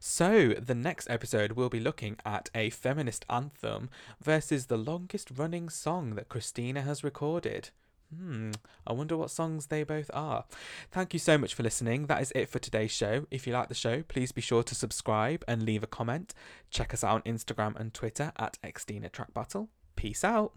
So, 0.00 0.48
the 0.48 0.74
next 0.74 1.08
episode 1.08 1.52
we'll 1.52 1.68
be 1.68 1.78
looking 1.78 2.16
at 2.26 2.50
a 2.56 2.70
feminist 2.70 3.24
anthem 3.30 3.88
versus 4.20 4.66
the 4.66 4.76
longest 4.76 5.30
running 5.36 5.68
song 5.68 6.16
that 6.16 6.28
Christina 6.28 6.82
has 6.82 7.04
recorded. 7.04 7.70
Hmm, 8.12 8.50
I 8.84 8.94
wonder 8.94 9.16
what 9.16 9.30
songs 9.30 9.66
they 9.66 9.84
both 9.84 10.10
are. 10.12 10.44
Thank 10.90 11.12
you 11.12 11.20
so 11.20 11.38
much 11.38 11.54
for 11.54 11.62
listening. 11.62 12.06
That 12.06 12.20
is 12.20 12.32
it 12.34 12.48
for 12.48 12.58
today's 12.58 12.90
show. 12.90 13.26
If 13.30 13.46
you 13.46 13.52
like 13.52 13.68
the 13.68 13.74
show, 13.74 14.02
please 14.02 14.32
be 14.32 14.40
sure 14.40 14.64
to 14.64 14.74
subscribe 14.74 15.44
and 15.46 15.62
leave 15.62 15.84
a 15.84 15.86
comment. 15.86 16.34
Check 16.68 16.92
us 16.92 17.04
out 17.04 17.14
on 17.14 17.22
Instagram 17.22 17.78
and 17.78 17.94
Twitter 17.94 18.32
at 18.38 18.58
Xtina 18.64 19.12
Track 19.12 19.32
Battle. 19.32 19.68
Peace 19.94 20.24
out. 20.24 20.52